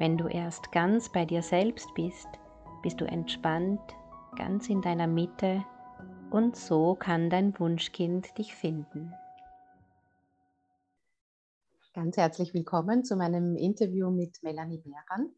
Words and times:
Wenn 0.00 0.16
du 0.16 0.26
erst 0.26 0.72
ganz 0.72 1.08
bei 1.08 1.24
dir 1.24 1.40
selbst 1.40 1.88
bist, 1.94 2.26
bist 2.82 3.00
du 3.00 3.04
entspannt, 3.04 3.80
ganz 4.36 4.68
in 4.68 4.82
deiner 4.82 5.06
Mitte 5.06 5.64
und 6.32 6.56
so 6.56 6.96
kann 6.96 7.30
dein 7.30 7.56
Wunschkind 7.60 8.36
dich 8.36 8.56
finden. 8.56 9.14
Ganz 11.92 12.16
herzlich 12.16 12.52
willkommen 12.54 13.04
zu 13.04 13.14
meinem 13.14 13.54
Interview 13.54 14.10
mit 14.10 14.42
Melanie 14.42 14.78
Behran. 14.78 15.30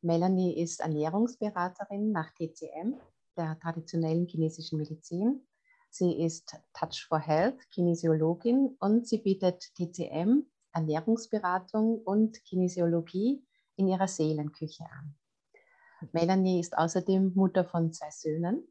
Melanie 0.00 0.58
ist 0.58 0.80
Ernährungsberaterin 0.80 2.10
nach 2.10 2.30
TCM, 2.30 2.94
der 3.36 3.58
traditionellen 3.60 4.26
chinesischen 4.26 4.78
Medizin. 4.78 5.46
Sie 5.90 6.24
ist 6.24 6.56
Touch 6.72 7.04
for 7.06 7.18
Health, 7.18 7.70
Kinesiologin 7.70 8.78
und 8.80 9.06
sie 9.06 9.18
bietet 9.18 9.74
TCM, 9.74 10.46
Ernährungsberatung 10.72 11.98
und 11.98 12.42
Kinesiologie 12.44 13.44
in 13.80 13.88
ihrer 13.88 14.08
Seelenküche 14.08 14.84
an. 14.84 15.14
Melanie 16.12 16.60
ist 16.60 16.76
außerdem 16.76 17.32
Mutter 17.34 17.64
von 17.64 17.92
zwei 17.92 18.10
Söhnen. 18.10 18.68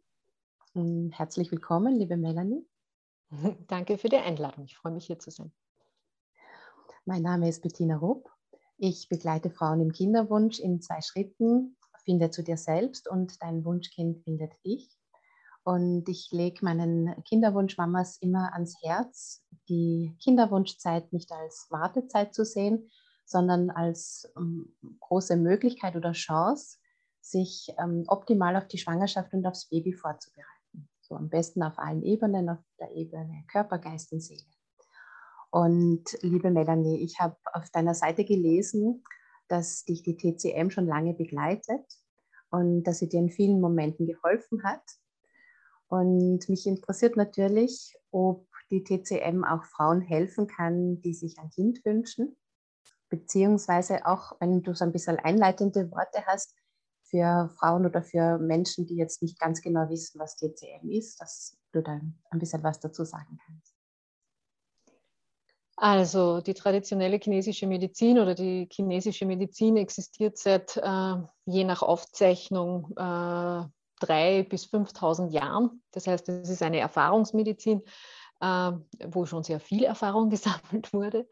Mm, 0.76 1.10
herzlich 1.10 1.52
willkommen, 1.52 1.98
liebe 1.98 2.16
Melanie. 2.16 2.66
Danke 3.68 3.98
für 3.98 4.10
die 4.10 4.18
Einladung. 4.18 4.66
Ich 4.66 4.78
freue 4.78 4.94
mich 4.94 5.08
hier 5.08 5.18
zu 5.18 5.32
sein. 5.32 5.52
Mein 7.06 7.24
Name 7.24 7.50
ist 7.50 7.64
Bettina 7.64 7.98
Rupp. 7.98 8.30
Ich 8.78 9.10
begleite 9.10 9.50
Frauen 9.50 9.82
im 9.82 9.92
Kinderwunsch 9.92 10.60
in 10.60 10.80
zwei 10.80 11.02
Schritten. 11.02 11.76
Finde 12.06 12.30
zu 12.30 12.44
dir 12.44 12.58
selbst 12.58 13.10
und 13.10 13.42
dein 13.42 13.66
Wunschkind 13.66 14.24
findet 14.24 14.54
dich. 14.64 14.96
Und 15.64 16.08
ich 16.08 16.30
lege 16.32 16.64
meinen 16.64 17.24
Kinderwunschmamas 17.24 18.18
immer 18.22 18.54
ans 18.54 18.76
Herz, 18.84 19.44
die 19.68 20.16
Kinderwunschzeit 20.24 21.12
nicht 21.14 21.32
als 21.32 21.68
Wartezeit 21.70 22.34
zu 22.34 22.46
sehen, 22.46 22.90
sondern 23.30 23.70
als 23.70 24.28
ähm, 24.36 24.74
große 25.00 25.38
Möglichkeit 25.38 25.96
oder 25.96 26.14
Chance, 26.14 26.80
sich 27.22 27.72
ähm, 27.78 28.04
optimal 28.08 28.56
auf 28.56 28.68
die 28.68 28.80
Schwangerschaft 28.80 29.32
und 29.34 29.46
aufs 29.46 29.70
Baby 29.70 29.94
vorzubereiten. 29.94 30.90
So 31.02 31.16
am 31.16 31.30
besten 31.30 31.62
auf 31.62 31.78
allen 31.78 32.02
Ebenen, 32.02 32.50
auf 32.50 32.58
der 32.80 32.92
Ebene 32.92 33.44
Körper, 33.52 33.78
Geist 33.78 34.12
und 34.14 34.22
Seele. 34.22 34.42
Und 35.52 36.06
liebe 36.22 36.50
Melanie, 36.50 37.04
ich 37.04 37.20
habe 37.20 37.38
auf 37.54 37.70
deiner 37.70 37.94
Seite 37.94 38.26
gelesen, 38.26 39.04
dass 39.48 39.86
dich 39.86 40.02
die 40.02 40.18
TCM 40.18 40.72
schon 40.72 40.88
lange 40.88 41.14
begleitet 41.14 41.86
und 42.50 42.84
dass 42.84 42.98
sie 42.98 43.10
dir 43.10 43.20
in 43.20 43.30
vielen 43.30 43.62
Momenten 43.62 44.08
geholfen 44.08 44.64
hat. 44.64 44.84
Und 45.88 46.50
mich 46.50 46.66
interessiert 46.66 47.16
natürlich, 47.16 47.96
ob 48.10 48.48
die 48.72 48.84
TCM 48.84 49.44
auch 49.44 49.66
Frauen 49.66 50.02
helfen 50.02 50.48
kann, 50.48 51.02
die 51.02 51.14
sich 51.14 51.38
ein 51.38 51.50
Kind 51.52 51.86
wünschen 51.86 52.36
beziehungsweise 53.10 54.06
auch, 54.06 54.34
wenn 54.40 54.62
du 54.62 54.74
so 54.74 54.86
ein 54.86 54.92
bisschen 54.92 55.18
einleitende 55.18 55.92
Worte 55.92 56.26
hast, 56.26 56.56
für 57.10 57.50
Frauen 57.58 57.86
oder 57.86 58.04
für 58.04 58.38
Menschen, 58.38 58.86
die 58.86 58.96
jetzt 58.96 59.22
nicht 59.22 59.40
ganz 59.40 59.62
genau 59.62 59.90
wissen, 59.90 60.20
was 60.20 60.36
TCM 60.36 60.90
ist, 60.90 61.20
dass 61.20 61.58
du 61.72 61.82
da 61.82 61.94
ein 61.94 62.40
bisschen 62.40 62.64
was 62.64 62.80
dazu 62.80 63.04
sagen 63.04 63.40
kannst. 63.46 63.74
Also 65.76 66.42
die 66.42 66.54
traditionelle 66.54 67.18
chinesische 67.18 67.66
Medizin 67.66 68.20
oder 68.20 68.36
die 68.36 68.68
chinesische 68.72 69.26
Medizin 69.26 69.78
existiert 69.78 70.38
seit 70.38 70.76
äh, 70.76 71.16
je 71.46 71.64
nach 71.64 71.82
Aufzeichnung 71.82 72.92
äh, 72.98 73.64
drei 74.00 74.44
bis 74.44 74.66
5.000 74.66 75.32
Jahren. 75.32 75.82
Das 75.92 76.06
heißt, 76.06 76.28
es 76.30 76.50
ist 76.50 76.62
eine 76.62 76.80
Erfahrungsmedizin, 76.80 77.82
äh, 78.42 78.72
wo 79.08 79.26
schon 79.26 79.44
sehr 79.44 79.62
viel 79.62 79.86
Erfahrung 79.86 80.30
gesammelt 80.30 80.92
wurde. 80.92 81.28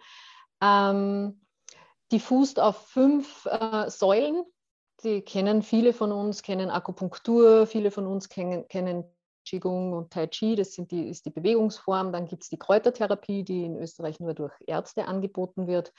Ähm, 0.61 1.41
die 2.11 2.19
fußt 2.19 2.59
auf 2.59 2.87
fünf 2.87 3.45
äh, 3.45 3.89
Säulen. 3.89 4.43
Die 5.03 5.21
kennen 5.21 5.61
viele 5.61 5.93
von 5.93 6.11
uns, 6.11 6.41
kennen 6.41 6.71
Akupunktur, 6.71 7.67
viele 7.67 7.91
von 7.91 8.07
uns 8.07 8.29
kennen, 8.29 8.67
kennen 8.67 9.03
Qigong 9.45 9.93
und 9.93 10.11
Tai 10.11 10.27
Chi, 10.27 10.55
das 10.55 10.73
sind 10.73 10.91
die, 10.91 11.07
ist 11.07 11.25
die 11.25 11.29
Bewegungsform. 11.29 12.11
Dann 12.11 12.27
gibt 12.27 12.43
es 12.43 12.49
die 12.49 12.57
Kräutertherapie, 12.57 13.43
die 13.43 13.63
in 13.63 13.77
Österreich 13.77 14.19
nur 14.19 14.33
durch 14.33 14.53
Ärzte 14.65 15.05
angeboten 15.05 15.67
wird. 15.67 15.93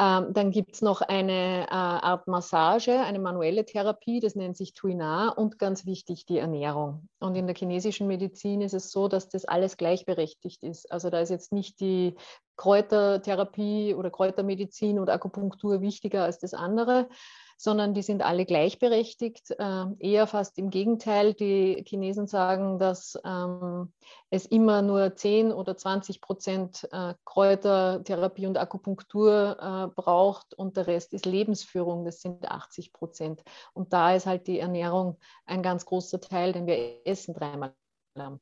Ähm, 0.00 0.32
dann 0.32 0.50
gibt 0.50 0.76
es 0.76 0.80
noch 0.80 1.02
eine 1.02 1.66
äh, 1.66 1.74
Art 1.74 2.26
Massage, 2.26 3.00
eine 3.00 3.18
manuelle 3.18 3.66
Therapie, 3.66 4.20
das 4.20 4.34
nennt 4.34 4.56
sich 4.56 4.72
Tuina 4.72 5.28
und 5.28 5.58
ganz 5.58 5.84
wichtig 5.84 6.24
die 6.24 6.38
Ernährung. 6.38 7.06
Und 7.18 7.34
in 7.36 7.46
der 7.46 7.54
chinesischen 7.54 8.06
Medizin 8.06 8.62
ist 8.62 8.72
es 8.72 8.92
so, 8.92 9.08
dass 9.08 9.28
das 9.28 9.44
alles 9.44 9.76
gleichberechtigt 9.76 10.62
ist. 10.62 10.90
Also 10.90 11.10
da 11.10 11.20
ist 11.20 11.28
jetzt 11.28 11.52
nicht 11.52 11.80
die 11.80 12.14
Kräutertherapie 12.56 13.94
oder 13.94 14.10
Kräutermedizin 14.10 14.98
oder 14.98 15.12
Akupunktur 15.12 15.82
wichtiger 15.82 16.24
als 16.24 16.38
das 16.38 16.54
andere, 16.54 17.10
sondern 17.60 17.92
die 17.92 18.00
sind 18.00 18.22
alle 18.22 18.46
gleichberechtigt. 18.46 19.50
Äh, 19.50 19.84
eher 19.98 20.26
fast 20.26 20.56
im 20.56 20.70
Gegenteil. 20.70 21.34
Die 21.34 21.84
Chinesen 21.86 22.26
sagen, 22.26 22.78
dass 22.78 23.18
ähm, 23.22 23.92
es 24.30 24.46
immer 24.46 24.80
nur 24.80 25.14
10 25.14 25.52
oder 25.52 25.76
20 25.76 26.22
Prozent 26.22 26.88
äh, 26.90 27.12
Kräutertherapie 27.26 28.46
und 28.46 28.56
Akupunktur 28.56 29.58
äh, 29.60 29.94
braucht 29.94 30.54
und 30.54 30.78
der 30.78 30.86
Rest 30.86 31.12
ist 31.12 31.26
Lebensführung, 31.26 32.06
das 32.06 32.22
sind 32.22 32.50
80 32.50 32.94
Prozent. 32.94 33.42
Und 33.74 33.92
da 33.92 34.14
ist 34.14 34.24
halt 34.24 34.46
die 34.46 34.58
Ernährung 34.58 35.18
ein 35.44 35.62
ganz 35.62 35.84
großer 35.84 36.18
Teil, 36.18 36.54
denn 36.54 36.66
wir 36.66 37.06
essen 37.06 37.34
dreimal 37.34 37.74
am 38.14 38.40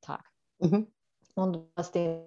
Tag. 0.00 0.24
Mhm. 0.60 0.90
Und 1.34 1.58
was 1.74 1.92
den 1.92 2.24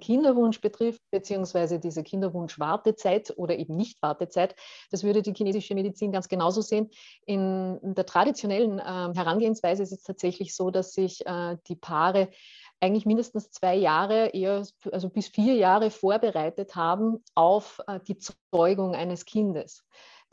Kinderwunsch 0.00 0.60
betrifft, 0.60 1.02
beziehungsweise 1.10 1.78
diese 1.78 2.02
Kinderwunsch-Wartezeit 2.02 3.32
oder 3.36 3.58
eben 3.58 3.76
Nicht-Wartezeit, 3.76 4.56
das 4.90 5.04
würde 5.04 5.22
die 5.22 5.34
chinesische 5.34 5.74
Medizin 5.74 6.12
ganz 6.12 6.28
genauso 6.28 6.60
sehen. 6.60 6.90
In 7.26 7.78
der 7.82 8.06
traditionellen 8.06 8.78
äh, 8.78 8.82
Herangehensweise 8.82 9.82
ist 9.82 9.92
es 9.92 10.02
tatsächlich 10.02 10.54
so, 10.54 10.70
dass 10.70 10.92
sich 10.92 11.24
äh, 11.26 11.56
die 11.68 11.76
Paare 11.76 12.30
eigentlich 12.80 13.06
mindestens 13.06 13.50
zwei 13.50 13.74
Jahre, 13.76 14.28
eher 14.28 14.66
also 14.92 15.08
bis 15.08 15.28
vier 15.28 15.54
Jahre 15.54 15.90
vorbereitet 15.90 16.74
haben 16.74 17.22
auf 17.34 17.80
äh, 17.86 18.00
die 18.06 18.18
Zeugung 18.18 18.94
eines 18.94 19.24
Kindes. 19.24 19.84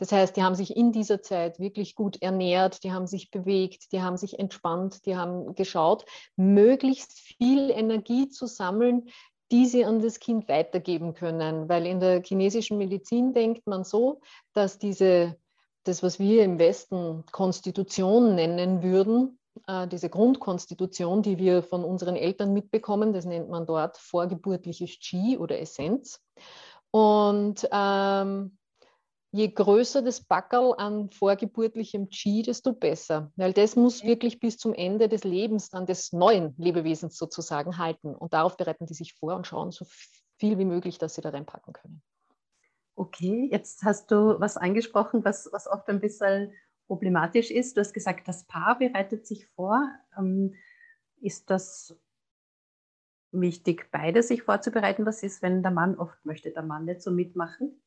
Das 0.01 0.11
heißt, 0.11 0.35
die 0.35 0.41
haben 0.41 0.55
sich 0.55 0.75
in 0.75 0.91
dieser 0.91 1.21
Zeit 1.21 1.59
wirklich 1.59 1.93
gut 1.93 2.19
ernährt, 2.23 2.83
die 2.83 2.91
haben 2.91 3.05
sich 3.05 3.29
bewegt, 3.29 3.91
die 3.91 4.01
haben 4.01 4.17
sich 4.17 4.39
entspannt, 4.39 5.05
die 5.05 5.15
haben 5.15 5.53
geschaut, 5.53 6.05
möglichst 6.35 7.19
viel 7.19 7.69
Energie 7.69 8.27
zu 8.27 8.47
sammeln, 8.47 9.09
die 9.51 9.65
sie 9.65 9.85
an 9.85 10.01
das 10.01 10.19
Kind 10.19 10.47
weitergeben 10.47 11.13
können. 11.13 11.69
Weil 11.69 11.85
in 11.85 11.99
der 11.99 12.23
chinesischen 12.23 12.77
Medizin 12.77 13.33
denkt 13.33 13.67
man 13.67 13.83
so, 13.83 14.21
dass 14.53 14.79
diese, 14.79 15.35
das, 15.83 16.01
was 16.01 16.19
wir 16.19 16.43
im 16.43 16.57
Westen 16.57 17.23
Konstitution 17.31 18.35
nennen 18.35 18.81
würden, 18.81 19.39
äh, 19.67 19.87
diese 19.87 20.09
Grundkonstitution, 20.09 21.21
die 21.21 21.37
wir 21.37 21.63
von 21.63 21.83
unseren 21.83 22.15
Eltern 22.15 22.53
mitbekommen, 22.53 23.13
das 23.13 23.25
nennt 23.25 23.49
man 23.49 23.65
dort 23.65 23.97
vorgeburtliches 23.97 24.99
Qi 24.99 25.37
oder 25.37 25.59
Essenz. 25.59 26.21
Und 26.91 27.67
ähm, 27.71 28.57
je 29.31 29.47
größer 29.49 30.01
das 30.01 30.21
Backerl 30.21 30.73
an 30.77 31.09
vorgeburtlichem 31.09 32.09
Qi, 32.09 32.43
desto 32.43 32.73
besser. 32.73 33.31
Weil 33.35 33.53
das 33.53 33.75
muss 33.75 34.03
wirklich 34.03 34.39
bis 34.39 34.57
zum 34.57 34.73
Ende 34.73 35.07
des 35.07 35.23
Lebens 35.23 35.69
dann 35.69 35.85
des 35.85 36.11
neuen 36.11 36.53
Lebewesens 36.57 37.17
sozusagen 37.17 37.77
halten. 37.77 38.13
Und 38.13 38.33
darauf 38.33 38.57
bereiten 38.57 38.85
die 38.85 38.93
sich 38.93 39.13
vor 39.13 39.35
und 39.35 39.47
schauen 39.47 39.71
so 39.71 39.85
viel 40.37 40.57
wie 40.57 40.65
möglich, 40.65 40.97
dass 40.97 41.15
sie 41.15 41.21
da 41.21 41.29
reinpacken 41.29 41.73
können. 41.73 42.01
Okay, 42.95 43.47
jetzt 43.51 43.83
hast 43.83 44.11
du 44.11 44.39
was 44.39 44.57
angesprochen, 44.57 45.23
was, 45.23 45.49
was 45.51 45.67
oft 45.67 45.87
ein 45.87 46.01
bisschen 46.01 46.53
problematisch 46.87 47.51
ist. 47.51 47.77
Du 47.77 47.81
hast 47.81 47.93
gesagt, 47.93 48.27
das 48.27 48.45
Paar 48.45 48.77
bereitet 48.77 49.25
sich 49.25 49.47
vor. 49.55 49.89
Ähm, 50.17 50.55
ist 51.21 51.49
das 51.49 51.97
wichtig, 53.31 53.89
beide 53.91 54.23
sich 54.23 54.43
vorzubereiten? 54.43 55.05
Was 55.05 55.23
ist, 55.23 55.41
wenn 55.41 55.63
der 55.63 55.71
Mann 55.71 55.97
oft 55.97 56.25
möchte, 56.25 56.51
der 56.51 56.63
Mann 56.63 56.83
nicht 56.83 57.01
so 57.01 57.11
mitmachen? 57.11 57.81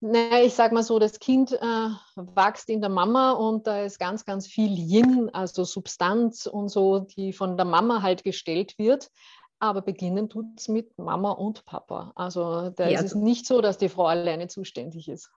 Naja, 0.00 0.44
ich 0.44 0.54
sage 0.54 0.74
mal 0.74 0.84
so, 0.84 0.98
das 1.00 1.18
Kind 1.18 1.52
äh, 1.52 1.88
wächst 2.14 2.68
in 2.70 2.80
der 2.80 2.90
Mama 2.90 3.32
und 3.32 3.66
da 3.66 3.82
ist 3.82 3.98
ganz, 3.98 4.24
ganz 4.24 4.46
viel 4.46 4.70
Yin, 4.78 5.28
also 5.32 5.64
Substanz 5.64 6.46
und 6.46 6.68
so, 6.68 7.00
die 7.00 7.32
von 7.32 7.56
der 7.56 7.66
Mama 7.66 8.02
halt 8.02 8.22
gestellt 8.24 8.78
wird. 8.78 9.10
aber 9.60 9.82
beginnen 9.82 10.28
tut 10.28 10.46
es 10.56 10.68
mit 10.68 10.96
Mama 10.98 11.32
und 11.32 11.64
Papa. 11.64 12.12
Also 12.14 12.70
da 12.70 12.84
Ja, 12.88 13.00
ist 13.00 13.06
es 13.06 13.12
also- 13.14 13.24
nicht 13.24 13.44
so, 13.44 13.60
dass 13.60 13.76
die 13.76 13.88
Frau 13.88 14.06
alleine 14.06 14.46
zuständig 14.46 15.08
ist. 15.08 15.32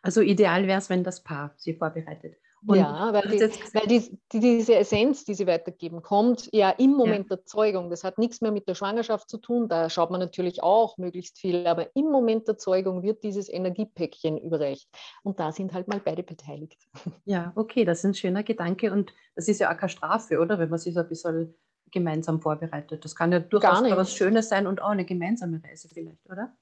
Also 0.00 0.22
ideal 0.22 0.66
wäre 0.66 0.78
es, 0.78 0.88
wenn 0.88 1.04
das 1.04 1.22
Paar 1.22 1.52
sie 1.58 1.74
vorbereitet. 1.74 2.36
Und 2.66 2.76
ja, 2.78 3.12
weil, 3.12 3.28
die, 3.28 3.40
weil 3.40 3.86
die, 3.86 4.18
die, 4.32 4.40
diese 4.40 4.74
Essenz, 4.74 5.24
die 5.24 5.34
sie 5.34 5.46
weitergeben, 5.46 6.02
kommt 6.02 6.48
ja 6.52 6.70
im 6.70 6.92
Moment 6.92 7.30
der 7.30 7.44
Zeugung. 7.44 7.90
Das 7.90 8.04
hat 8.04 8.18
nichts 8.18 8.40
mehr 8.40 8.50
mit 8.50 8.68
der 8.68 8.74
Schwangerschaft 8.74 9.30
zu 9.30 9.38
tun. 9.38 9.68
Da 9.68 9.88
schaut 9.88 10.10
man 10.10 10.20
natürlich 10.20 10.62
auch 10.62 10.98
möglichst 10.98 11.38
viel. 11.38 11.66
Aber 11.66 11.94
im 11.94 12.06
Moment 12.10 12.48
der 12.48 12.58
Zeugung 12.58 13.02
wird 13.02 13.22
dieses 13.22 13.48
Energiepäckchen 13.48 14.38
überreicht. 14.38 14.88
Und 15.22 15.38
da 15.38 15.52
sind 15.52 15.72
halt 15.72 15.88
mal 15.88 16.00
beide 16.04 16.22
beteiligt. 16.22 16.86
Ja, 17.24 17.52
okay, 17.56 17.84
das 17.84 17.98
ist 17.98 18.04
ein 18.04 18.14
schöner 18.14 18.42
Gedanke 18.42 18.90
und 18.90 19.12
das 19.34 19.48
ist 19.48 19.60
ja 19.60 19.70
auch 19.70 19.76
keine 19.76 19.90
Strafe, 19.90 20.38
oder? 20.38 20.58
Wenn 20.58 20.70
man 20.70 20.78
sich 20.78 20.94
so 20.94 21.00
ein 21.00 21.08
bisschen 21.08 21.54
gemeinsam 21.90 22.40
vorbereitet. 22.40 23.04
Das 23.04 23.14
kann 23.14 23.32
ja 23.32 23.40
durchaus 23.40 23.82
was 23.82 24.14
Schönes 24.14 24.48
sein 24.48 24.66
und 24.66 24.80
auch 24.82 24.90
eine 24.90 25.04
gemeinsame 25.04 25.62
Reise 25.62 25.88
vielleicht, 25.88 26.28
oder? 26.30 26.54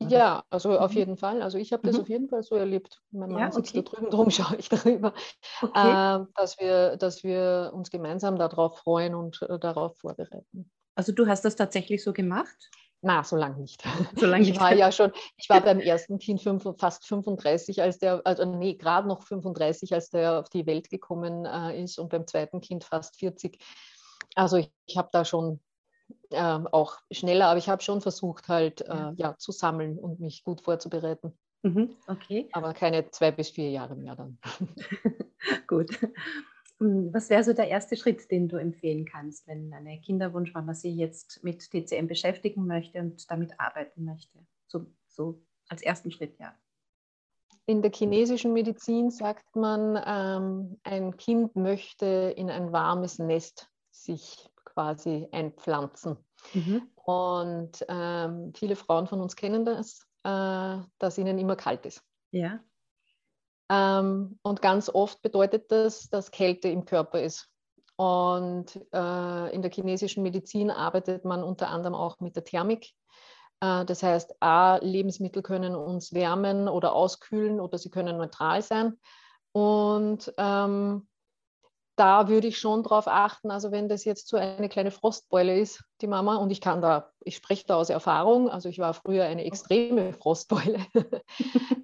Ja, 0.00 0.44
also 0.50 0.78
auf 0.78 0.92
Mhm. 0.92 0.96
jeden 0.96 1.16
Fall. 1.16 1.40
Also 1.42 1.56
ich 1.58 1.72
habe 1.72 1.82
das 1.84 1.96
Mhm. 1.96 2.02
auf 2.02 2.08
jeden 2.08 2.28
Fall 2.28 2.42
so 2.42 2.54
erlebt. 2.54 3.00
Mein 3.10 3.30
Mann 3.30 3.40
Ja, 3.40 3.50
sitzt 3.50 3.70
okay. 3.70 3.78
da 3.78 3.82
drüben, 3.82 4.10
drum 4.10 4.30
schaue 4.30 4.56
ich 4.56 4.68
darüber, 4.68 5.14
Okay. 5.62 5.98
äh, 6.20 6.24
dass, 6.36 6.58
wir, 6.58 6.96
dass 6.96 7.24
wir 7.24 7.70
uns 7.74 7.90
gemeinsam 7.90 8.36
darauf 8.36 8.78
freuen 8.78 9.14
und 9.14 9.40
äh, 9.42 9.58
darauf 9.58 9.98
vorbereiten. 9.98 10.70
Also 10.94 11.12
du 11.12 11.26
hast 11.26 11.44
das 11.44 11.56
tatsächlich 11.56 12.02
so 12.02 12.12
gemacht? 12.12 12.70
Na, 13.02 13.22
so 13.22 13.36
lange 13.36 13.58
nicht. 13.60 13.82
So 14.18 14.26
lange 14.26 14.44
Ich 14.50 14.58
war 14.60 14.72
ja 14.72 14.90
schon, 14.92 15.12
ich 15.36 15.48
war 15.48 15.62
beim 15.62 15.80
ersten 15.80 16.18
Kind 16.18 16.40
fünf, 16.42 16.66
fast 16.78 17.06
35, 17.06 17.82
als 17.82 17.98
der, 17.98 18.22
also 18.24 18.44
nee, 18.44 18.74
gerade 18.74 19.06
noch 19.08 19.22
35, 19.22 19.92
als 19.92 20.10
der 20.10 20.40
auf 20.40 20.48
die 20.48 20.66
Welt 20.66 20.88
gekommen 20.90 21.44
äh, 21.44 21.82
ist 21.82 21.98
und 21.98 22.08
beim 22.10 22.26
zweiten 22.26 22.60
Kind 22.60 22.84
fast 22.84 23.16
40. 23.18 23.58
Also 24.34 24.56
ich, 24.56 24.72
ich 24.86 24.96
habe 24.96 25.08
da 25.12 25.24
schon 25.24 25.60
ähm, 26.30 26.66
auch 26.68 26.98
schneller, 27.10 27.46
aber 27.48 27.58
ich 27.58 27.68
habe 27.68 27.82
schon 27.82 28.00
versucht 28.00 28.48
halt 28.48 28.80
Ja. 28.86 29.10
äh, 29.10 29.14
ja, 29.16 29.36
zu 29.38 29.52
sammeln 29.52 29.98
und 29.98 30.20
mich 30.20 30.44
gut 30.44 30.60
vorzubereiten. 30.60 31.36
Mhm, 31.62 31.96
okay, 32.06 32.48
Aber 32.52 32.74
keine 32.74 33.10
zwei 33.10 33.32
bis 33.32 33.50
vier 33.50 33.70
Jahre 33.70 33.96
mehr 33.96 34.14
dann. 34.16 34.38
gut. 35.66 35.98
Hm, 36.78 37.12
Was 37.12 37.30
wäre 37.30 37.42
so 37.42 37.52
der 37.54 37.68
erste 37.68 37.96
Schritt, 37.96 38.30
den 38.30 38.48
du 38.48 38.56
empfehlen 38.56 39.04
kannst, 39.04 39.46
wenn 39.46 39.72
eine 39.72 40.00
Kinderwunschmama 40.00 40.74
sich 40.74 40.94
jetzt 40.94 41.42
mit 41.42 41.70
TCM 41.70 42.06
beschäftigen 42.06 42.66
möchte 42.66 43.00
und 43.00 43.28
damit 43.30 43.58
arbeiten 43.58 44.04
möchte? 44.04 44.38
So, 44.68 44.86
so 45.08 45.42
als 45.68 45.82
ersten 45.82 46.10
Schritt, 46.10 46.38
ja. 46.38 46.54
In 47.68 47.82
der 47.82 47.90
chinesischen 47.92 48.52
Medizin 48.52 49.10
sagt 49.10 49.56
man, 49.56 50.00
ähm, 50.06 50.78
ein 50.84 51.16
Kind 51.16 51.56
möchte 51.56 52.32
in 52.36 52.48
ein 52.48 52.72
warmes 52.72 53.18
Nest 53.18 53.68
sich 53.90 54.48
quasi 54.76 55.26
einpflanzen. 55.32 56.18
Mhm. 56.52 56.82
Und 56.96 57.84
ähm, 57.88 58.52
viele 58.54 58.76
Frauen 58.76 59.06
von 59.06 59.22
uns 59.22 59.34
kennen 59.34 59.64
das, 59.64 60.06
äh, 60.22 60.76
dass 60.98 61.16
ihnen 61.16 61.38
immer 61.38 61.56
kalt 61.56 61.86
ist. 61.86 62.02
Ja. 62.30 62.60
Ähm, 63.70 64.38
und 64.42 64.60
ganz 64.60 64.90
oft 64.90 65.22
bedeutet 65.22 65.72
das, 65.72 66.10
dass 66.10 66.30
Kälte 66.30 66.68
im 66.68 66.84
Körper 66.84 67.22
ist. 67.22 67.48
Und 67.96 68.76
äh, 68.92 69.54
in 69.54 69.62
der 69.62 69.70
chinesischen 69.70 70.22
Medizin 70.22 70.70
arbeitet 70.70 71.24
man 71.24 71.42
unter 71.42 71.70
anderem 71.70 71.94
auch 71.94 72.20
mit 72.20 72.36
der 72.36 72.44
Thermik. 72.44 72.92
Äh, 73.60 73.86
das 73.86 74.02
heißt, 74.02 74.42
A, 74.42 74.76
Lebensmittel 74.82 75.42
können 75.42 75.74
uns 75.74 76.12
wärmen 76.12 76.68
oder 76.68 76.92
auskühlen 76.92 77.60
oder 77.60 77.78
sie 77.78 77.88
können 77.88 78.18
neutral 78.18 78.60
sein. 78.60 78.98
Und 79.52 80.34
ähm, 80.36 81.08
da 81.96 82.28
würde 82.28 82.46
ich 82.48 82.58
schon 82.58 82.82
darauf 82.82 83.08
achten, 83.08 83.50
also 83.50 83.72
wenn 83.72 83.88
das 83.88 84.04
jetzt 84.04 84.28
so 84.28 84.36
eine 84.36 84.68
kleine 84.68 84.90
Frostbeule 84.90 85.58
ist, 85.58 85.82
die 86.00 86.06
Mama, 86.06 86.36
und 86.36 86.50
ich 86.50 86.60
kann 86.60 86.82
da, 86.82 87.10
ich 87.20 87.36
spreche 87.36 87.64
da 87.66 87.76
aus 87.76 87.90
Erfahrung, 87.90 88.48
also 88.50 88.68
ich 88.68 88.78
war 88.78 88.94
früher 88.94 89.24
eine 89.24 89.44
extreme 89.44 90.12
Frostbeule, 90.12 90.80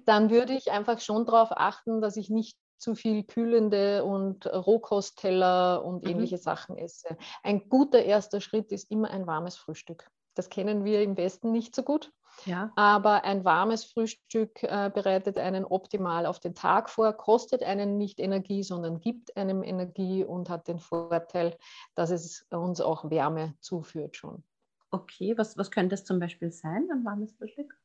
dann 0.05 0.29
würde 0.29 0.53
ich 0.53 0.71
einfach 0.71 0.99
schon 0.99 1.25
darauf 1.25 1.49
achten, 1.51 2.01
dass 2.01 2.17
ich 2.17 2.29
nicht 2.29 2.57
zu 2.77 2.95
viel 2.95 3.23
kühlende 3.23 4.03
und 4.03 4.45
Rohkostteller 4.45 5.83
und 5.85 6.03
Mhm. 6.03 6.09
ähnliche 6.09 6.37
Sachen 6.37 6.77
esse. 6.77 7.17
Ein 7.41 7.69
guter 7.69 8.03
erster 8.03 8.41
Schritt 8.41 8.71
ist 8.71 8.91
immer 8.91 9.09
ein 9.09 9.25
warmes 9.25 9.55
Frühstück. 9.55 10.09
Das 10.35 10.49
kennen 10.49 10.83
wir 10.83 11.01
im 11.01 11.15
Westen 11.17 11.51
nicht 11.51 11.75
so 11.75 11.83
gut. 11.83 12.11
Ja. 12.45 12.71
Aber 12.75 13.23
ein 13.23 13.45
warmes 13.45 13.85
Frühstück 13.85 14.63
äh, 14.63 14.91
bereitet 14.93 15.37
einen 15.37 15.65
optimal 15.65 16.25
auf 16.25 16.39
den 16.39 16.55
Tag 16.55 16.89
vor, 16.89 17.13
kostet 17.13 17.63
einen 17.63 17.97
nicht 17.97 18.19
Energie, 18.19 18.63
sondern 18.63 18.99
gibt 18.99 19.35
einem 19.37 19.63
Energie 19.63 20.23
und 20.23 20.49
hat 20.49 20.67
den 20.67 20.79
Vorteil, 20.79 21.57
dass 21.95 22.09
es 22.09 22.45
uns 22.49 22.81
auch 22.81 23.09
Wärme 23.09 23.55
zuführt 23.59 24.15
schon. 24.15 24.43
Okay, 24.91 25.35
was, 25.37 25.57
was 25.57 25.71
könnte 25.71 25.95
es 25.95 26.05
zum 26.05 26.19
Beispiel 26.19 26.51
sein, 26.51 26.87
ein 26.91 27.03
warmes 27.03 27.33
Frühstück? 27.33 27.75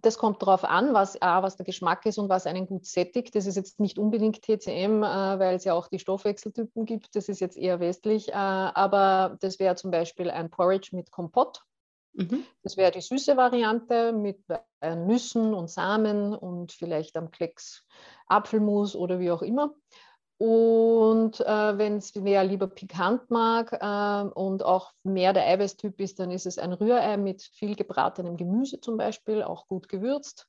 Das 0.00 0.18
kommt 0.18 0.42
darauf 0.42 0.64
an, 0.64 0.94
was, 0.94 1.20
A, 1.20 1.42
was 1.42 1.56
der 1.56 1.66
Geschmack 1.66 2.06
ist 2.06 2.18
und 2.18 2.28
was 2.28 2.46
einen 2.46 2.66
gut 2.66 2.86
sättigt. 2.86 3.34
Das 3.34 3.46
ist 3.46 3.56
jetzt 3.56 3.78
nicht 3.78 3.98
unbedingt 3.98 4.42
TCM, 4.42 5.02
äh, 5.02 5.38
weil 5.38 5.56
es 5.56 5.64
ja 5.64 5.74
auch 5.74 5.88
die 5.88 5.98
Stoffwechseltypen 5.98 6.86
gibt. 6.86 7.14
Das 7.14 7.28
ist 7.28 7.40
jetzt 7.40 7.56
eher 7.56 7.78
westlich. 7.78 8.30
Äh, 8.30 8.32
aber 8.32 9.36
das 9.40 9.58
wäre 9.58 9.76
zum 9.76 9.90
Beispiel 9.90 10.30
ein 10.30 10.50
Porridge 10.50 10.90
mit 10.96 11.10
Kompott. 11.10 11.62
Mhm. 12.14 12.44
Das 12.62 12.76
wäre 12.76 12.90
die 12.90 13.00
süße 13.00 13.36
Variante 13.36 14.12
mit 14.12 14.44
Nüssen 14.82 15.54
und 15.54 15.70
Samen 15.70 16.34
und 16.34 16.72
vielleicht 16.72 17.16
am 17.16 17.30
Klecks 17.30 17.86
Apfelmus 18.26 18.94
oder 18.94 19.18
wie 19.18 19.30
auch 19.30 19.42
immer. 19.42 19.74
Und 20.38 21.40
äh, 21.40 21.78
wenn 21.78 21.98
es 21.98 22.12
wer 22.16 22.42
lieber 22.42 22.66
pikant 22.66 23.30
mag 23.30 23.72
äh, 23.72 24.28
und 24.34 24.64
auch 24.64 24.92
mehr 25.04 25.32
der 25.32 25.46
Eiweißtyp 25.46 26.00
ist, 26.00 26.18
dann 26.18 26.32
ist 26.32 26.46
es 26.46 26.58
ein 26.58 26.72
Rührei 26.72 27.16
mit 27.16 27.42
viel 27.42 27.76
gebratenem 27.76 28.36
Gemüse 28.36 28.80
zum 28.80 28.96
Beispiel, 28.96 29.44
auch 29.44 29.68
gut 29.68 29.88
gewürzt. 29.88 30.48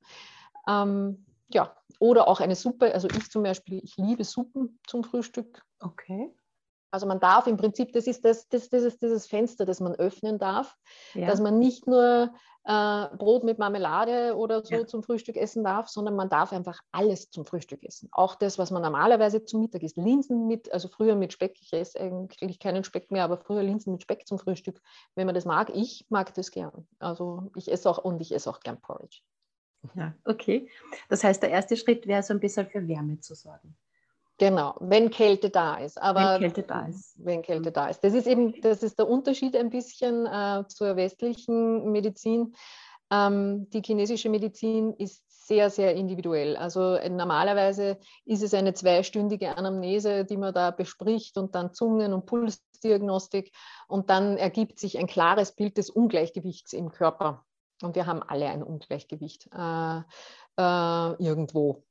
Ähm, 0.67 1.27
ja, 1.49 1.75
oder 1.99 2.27
auch 2.27 2.39
eine 2.39 2.55
Suppe. 2.55 2.91
Also 2.91 3.07
ich 3.07 3.29
zum 3.29 3.43
Beispiel, 3.43 3.81
ich 3.83 3.95
liebe 3.97 4.23
Suppen 4.23 4.79
zum 4.87 5.03
Frühstück. 5.03 5.63
Okay. 5.79 6.33
Also 6.93 7.07
man 7.07 7.19
darf 7.19 7.47
im 7.47 7.57
Prinzip, 7.57 7.91
das 7.93 8.05
ist 8.05 8.23
das, 8.23 8.47
das, 8.49 8.69
das 8.69 8.83
ist 8.83 9.01
dieses 9.01 9.25
Fenster, 9.25 9.65
das 9.65 9.79
man 9.79 9.95
öffnen 9.95 10.37
darf, 10.37 10.77
Ja. 11.15 11.25
dass 11.25 11.41
man 11.41 11.57
nicht 11.57 11.87
nur 11.87 12.31
äh, 12.65 13.07
Brot 13.17 13.43
mit 13.43 13.57
Marmelade 13.57 14.35
oder 14.37 14.63
so 14.63 14.75
Ja. 14.75 14.85
zum 14.85 15.01
Frühstück 15.01 15.35
essen 15.35 15.63
darf, 15.63 15.89
sondern 15.89 16.15
man 16.15 16.29
darf 16.29 16.53
einfach 16.53 16.81
alles 16.91 17.31
zum 17.31 17.45
Frühstück 17.45 17.83
essen. 17.83 18.09
Auch 18.11 18.35
das, 18.35 18.59
was 18.59 18.69
man 18.69 18.83
normalerweise 18.83 19.43
zum 19.43 19.61
Mittag 19.61 19.81
isst. 19.81 19.97
Linsen 19.97 20.45
mit, 20.45 20.71
also 20.71 20.87
früher 20.87 21.15
mit 21.15 21.33
Speck, 21.33 21.57
ich 21.59 21.73
esse 21.73 21.99
eigentlich 21.99 22.59
keinen 22.59 22.83
Speck 22.83 23.09
mehr, 23.09 23.23
aber 23.23 23.37
früher 23.37 23.63
Linsen 23.63 23.93
mit 23.93 24.03
Speck 24.03 24.27
zum 24.27 24.37
Frühstück, 24.37 24.79
wenn 25.15 25.25
man 25.25 25.33
das 25.33 25.45
mag. 25.45 25.71
Ich 25.73 26.05
mag 26.09 26.31
das 26.35 26.51
gern. 26.51 26.87
Also 26.99 27.49
ich 27.55 27.71
esse 27.71 27.89
auch 27.89 27.97
und 27.97 28.21
ich 28.21 28.31
esse 28.35 28.47
auch 28.51 28.59
gern 28.59 28.79
Porridge. 28.79 29.21
ja, 29.95 30.13
okay. 30.25 30.69
Das 31.09 31.23
heißt, 31.23 31.41
der 31.41 31.49
erste 31.49 31.75
Schritt 31.75 32.05
wäre 32.05 32.21
so 32.21 32.35
ein 32.35 32.39
bisschen 32.39 32.67
für 32.67 32.87
Wärme 32.87 33.19
zu 33.19 33.33
sorgen. 33.33 33.75
Genau, 34.39 34.75
wenn 34.79 35.11
Kälte 35.11 35.49
da 35.49 35.75
ist. 35.75 36.01
Aber 36.01 36.39
Wenn 36.39 36.41
Kälte 36.41 36.63
da 36.63 36.85
ist. 36.87 37.13
Wenn 37.17 37.41
Kälte 37.43 37.71
da 37.71 37.87
ist. 37.87 38.03
Das 38.03 38.13
ist 38.13 38.27
eben, 38.27 38.59
das 38.61 38.81
ist 38.81 38.97
der 38.97 39.07
Unterschied 39.07 39.55
ein 39.55 39.69
bisschen 39.69 40.25
äh, 40.25 40.63
zur 40.67 40.95
westlichen 40.95 41.91
Medizin. 41.91 42.55
Ähm, 43.11 43.69
die 43.69 43.81
chinesische 43.81 44.29
Medizin 44.29 44.93
ist 44.93 45.23
sehr, 45.47 45.69
sehr 45.69 45.93
individuell. 45.95 46.55
Also 46.55 46.95
äh, 46.95 47.09
normalerweise 47.09 47.99
ist 48.25 48.41
es 48.41 48.53
eine 48.53 48.73
zweistündige 48.73 49.55
Anamnese, 49.57 50.25
die 50.25 50.37
man 50.37 50.53
da 50.53 50.71
bespricht 50.71 51.37
und 51.37 51.53
dann 51.53 51.73
Zungen- 51.73 52.13
und 52.13 52.25
Pulsdiagnostik 52.25 53.51
und 53.87 54.09
dann 54.09 54.37
ergibt 54.37 54.79
sich 54.79 54.97
ein 54.97 55.07
klares 55.07 55.51
Bild 55.51 55.77
des 55.77 55.89
Ungleichgewichts 55.89 56.73
im 56.73 56.91
Körper. 56.91 57.45
Und 57.81 57.95
wir 57.95 58.05
haben 58.05 58.23
alle 58.23 58.47
ein 58.47 58.63
Ungleichgewicht 58.63 59.49
äh, 59.53 59.97
äh, 60.57 61.23
irgendwo. 61.23 61.83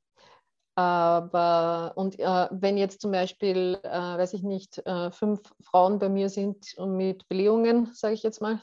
Aber 0.75 1.93
und 1.95 2.19
äh, 2.19 2.47
wenn 2.51 2.77
jetzt 2.77 3.01
zum 3.01 3.11
Beispiel, 3.11 3.79
äh, 3.83 3.89
weiß 3.89 4.33
ich 4.33 4.43
nicht, 4.43 4.79
äh, 4.85 5.11
fünf 5.11 5.39
Frauen 5.61 5.99
bei 5.99 6.09
mir 6.09 6.29
sind 6.29 6.75
mit 6.79 7.27
Blähungen, 7.29 7.91
sage 7.93 8.15
ich 8.15 8.23
jetzt 8.23 8.41
mal, 8.41 8.59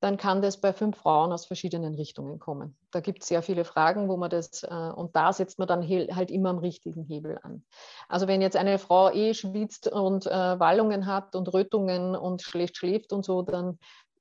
dann 0.00 0.16
kann 0.16 0.42
das 0.42 0.60
bei 0.60 0.72
fünf 0.72 0.96
Frauen 0.98 1.32
aus 1.32 1.46
verschiedenen 1.46 1.94
Richtungen 1.94 2.38
kommen. 2.38 2.76
Da 2.92 3.00
gibt 3.00 3.22
es 3.22 3.28
sehr 3.28 3.42
viele 3.42 3.64
Fragen, 3.64 4.08
wo 4.08 4.16
man 4.16 4.30
das, 4.30 4.62
äh, 4.62 4.92
und 4.94 5.16
da 5.16 5.32
setzt 5.32 5.58
man 5.58 5.66
dann 5.66 5.82
halt 5.88 6.30
immer 6.30 6.50
am 6.50 6.58
richtigen 6.58 7.02
Hebel 7.04 7.38
an. 7.42 7.64
Also 8.08 8.28
wenn 8.28 8.40
jetzt 8.40 8.56
eine 8.56 8.78
Frau 8.78 9.10
eh 9.10 9.34
schwitzt 9.34 9.90
und 9.90 10.26
äh, 10.26 10.60
Wallungen 10.60 11.06
hat 11.06 11.34
und 11.34 11.52
Rötungen 11.52 12.14
und 12.14 12.42
schlecht 12.42 12.76
schläft 12.76 13.12
und 13.12 13.24
so, 13.24 13.42
dann 13.42 13.78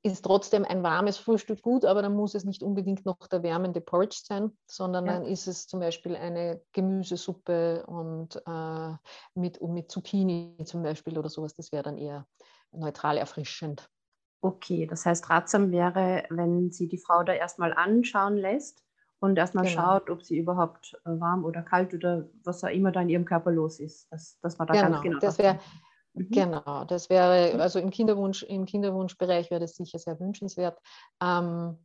ist 0.07 0.23
trotzdem 0.23 0.65
ein 0.65 0.83
warmes 0.83 1.17
Frühstück 1.17 1.61
gut, 1.61 1.85
aber 1.85 2.01
dann 2.01 2.15
muss 2.15 2.35
es 2.35 2.45
nicht 2.45 2.63
unbedingt 2.63 3.05
noch 3.05 3.17
der 3.27 3.43
wärmende 3.43 3.81
Porridge 3.81 4.21
sein, 4.23 4.57
sondern 4.65 5.05
Ja. 5.05 5.11
dann 5.11 5.25
ist 5.25 5.47
es 5.47 5.67
zum 5.67 5.79
Beispiel 5.79 6.15
eine 6.15 6.61
Gemüsesuppe 6.73 7.85
und 7.87 8.41
äh, 8.45 8.95
mit, 9.35 9.57
und 9.59 9.73
mit 9.73 9.91
Zucchini 9.91 10.57
zum 10.65 10.83
Beispiel 10.83 11.17
oder 11.17 11.29
sowas. 11.29 11.55
Das 11.55 11.71
wäre 11.71 11.83
dann 11.83 11.97
eher 11.97 12.27
neutral 12.71 13.17
erfrischend. 13.17 13.89
Okay, 14.41 14.85
das 14.85 15.05
heißt, 15.05 15.29
ratsam 15.29 15.71
wäre, 15.71 16.23
wenn 16.29 16.71
sie 16.71 16.87
die 16.87 16.99
Frau 16.99 17.23
da 17.23 17.33
erstmal 17.33 17.73
anschauen 17.73 18.37
lässt 18.37 18.83
und 19.19 19.35
erstmal 19.37 19.65
Genau. 19.65 19.73
schaut, 19.73 20.09
ob 20.11 20.23
sie 20.23 20.37
überhaupt 20.37 20.93
äh, 21.05 21.09
warm 21.19 21.43
oder 21.43 21.63
kalt 21.63 21.93
oder 21.93 22.29
was 22.43 22.63
auch 22.63 22.69
immer 22.69 22.91
da 22.91 23.01
in 23.01 23.09
ihrem 23.09 23.25
Körper 23.25 23.51
los 23.51 23.79
ist. 23.79 24.11
Dass, 24.11 24.39
dass 24.41 24.57
man 24.59 24.67
da 24.67 24.75
ganz 24.75 25.01
genau 25.01 25.19
das 25.19 25.37
drauf 25.37 25.39
wäre. 25.39 25.59
Mhm. 26.17 26.29
Genau, 26.29 26.83
das 26.86 27.09
wäre, 27.09 27.59
also 27.62 27.79
im 27.79 27.89
Kinderwunsch, 27.89 28.43
im 28.43 28.65
Kinderwunschbereich 28.65 29.50
wäre 29.51 29.62
das 29.62 29.75
sicher 29.75 30.00
sehr 30.00 30.19
wünschenswert. 30.19 30.79
Ähm, 31.21 31.77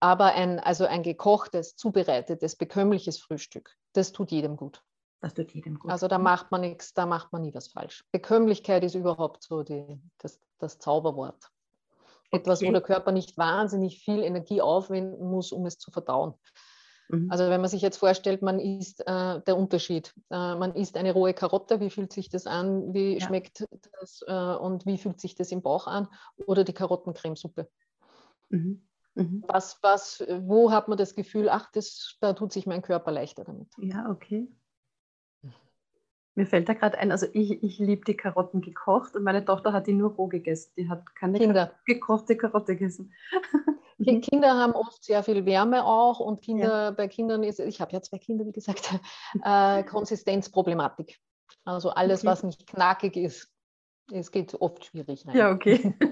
aber 0.00 0.34
ein, 0.34 0.58
also 0.58 0.84
ein 0.84 1.02
gekochtes, 1.02 1.76
zubereitetes, 1.76 2.56
bekömmliches 2.56 3.18
Frühstück, 3.20 3.76
das 3.92 4.12
tut 4.12 4.32
jedem 4.32 4.56
gut. 4.56 4.82
Das 5.20 5.34
tut 5.34 5.52
jedem 5.52 5.78
gut. 5.78 5.90
Also 5.90 6.08
da 6.08 6.18
mhm. 6.18 6.24
macht 6.24 6.50
man 6.50 6.62
nichts, 6.62 6.94
da 6.94 7.06
macht 7.06 7.32
man 7.32 7.42
nie 7.42 7.54
was 7.54 7.68
falsch. 7.68 8.04
Bekömmlichkeit 8.10 8.82
ist 8.82 8.96
überhaupt 8.96 9.44
so 9.44 9.62
die, 9.62 10.00
das, 10.18 10.40
das 10.58 10.78
Zauberwort. 10.78 11.50
Etwas, 12.32 12.60
okay. 12.60 12.68
wo 12.68 12.72
der 12.72 12.80
Körper 12.80 13.12
nicht 13.12 13.36
wahnsinnig 13.38 14.02
viel 14.02 14.22
Energie 14.22 14.60
aufwenden 14.62 15.30
muss, 15.30 15.52
um 15.52 15.66
es 15.66 15.78
zu 15.78 15.90
verdauen. 15.90 16.34
Mhm. 17.12 17.30
Also 17.30 17.48
wenn 17.50 17.60
man 17.60 17.68
sich 17.68 17.82
jetzt 17.82 17.98
vorstellt, 17.98 18.42
man 18.42 18.58
isst 18.58 19.00
äh, 19.06 19.40
der 19.42 19.56
Unterschied. 19.56 20.14
Äh, 20.30 20.56
man 20.56 20.74
isst 20.74 20.96
eine 20.96 21.12
rohe 21.12 21.34
Karotte, 21.34 21.78
wie 21.80 21.90
fühlt 21.90 22.12
sich 22.12 22.30
das 22.30 22.46
an, 22.46 22.94
wie 22.94 23.18
ja. 23.18 23.20
schmeckt 23.20 23.66
das 24.00 24.24
äh, 24.26 24.32
und 24.32 24.86
wie 24.86 24.98
fühlt 24.98 25.20
sich 25.20 25.34
das 25.34 25.52
im 25.52 25.62
Bauch 25.62 25.86
an? 25.86 26.08
Oder 26.46 26.64
die 26.64 26.72
Karottencremesuppe. 26.72 27.68
Mhm. 28.48 28.82
Mhm. 29.14 29.44
Was, 29.46 29.78
was, 29.82 30.24
wo 30.40 30.72
hat 30.72 30.88
man 30.88 30.96
das 30.96 31.14
Gefühl, 31.14 31.50
ach, 31.50 31.70
das, 31.72 32.16
da 32.20 32.32
tut 32.32 32.50
sich 32.50 32.66
mein 32.66 32.80
Körper 32.80 33.12
leichter 33.12 33.44
damit? 33.44 33.68
Ja, 33.76 34.08
okay. 34.10 34.48
Mir 36.34 36.46
fällt 36.46 36.66
da 36.66 36.72
gerade 36.72 36.96
ein, 36.96 37.12
also 37.12 37.26
ich, 37.34 37.62
ich 37.62 37.78
liebe 37.78 38.06
die 38.06 38.16
Karotten 38.16 38.62
gekocht 38.62 39.14
und 39.16 39.22
meine 39.22 39.44
Tochter 39.44 39.74
hat 39.74 39.86
die 39.86 39.92
nur 39.92 40.12
roh 40.12 40.28
gegessen. 40.28 40.72
Die 40.78 40.88
hat 40.88 41.14
keine 41.14 41.38
Kinder. 41.38 41.72
gekochte 41.84 42.38
Karotte 42.38 42.74
gegessen. 42.74 43.12
Kinder 43.98 44.54
haben 44.54 44.72
oft 44.72 45.04
sehr 45.04 45.22
viel 45.22 45.44
Wärme 45.46 45.84
auch 45.84 46.20
und 46.20 46.42
Kinder, 46.42 46.84
ja. 46.84 46.90
bei 46.90 47.08
Kindern 47.08 47.42
ist, 47.42 47.60
ich 47.60 47.80
habe 47.80 47.92
ja 47.92 48.02
zwei 48.02 48.18
Kinder, 48.18 48.46
wie 48.46 48.52
gesagt, 48.52 48.92
äh, 49.44 49.82
Konsistenzproblematik. 49.84 51.18
Also 51.64 51.90
alles, 51.90 52.20
okay. 52.20 52.28
was 52.28 52.42
nicht 52.42 52.66
knackig 52.66 53.16
ist, 53.16 53.50
es 54.10 54.30
geht 54.30 54.54
oft 54.54 54.84
schwierig 54.84 55.26
rein. 55.26 55.36
Ja, 55.36 55.52
okay. 55.52 55.94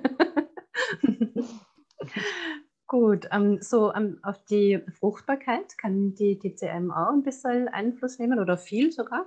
Gut, 2.86 3.28
ähm, 3.30 3.58
so 3.60 3.94
ähm, 3.94 4.18
auf 4.22 4.44
die 4.46 4.80
Fruchtbarkeit 4.98 5.78
kann 5.78 6.14
die 6.14 6.38
TCM 6.38 6.90
auch 6.90 7.12
ein 7.12 7.22
bisschen 7.22 7.68
Einfluss 7.68 8.18
nehmen 8.18 8.40
oder 8.40 8.58
viel 8.58 8.90
sogar? 8.90 9.26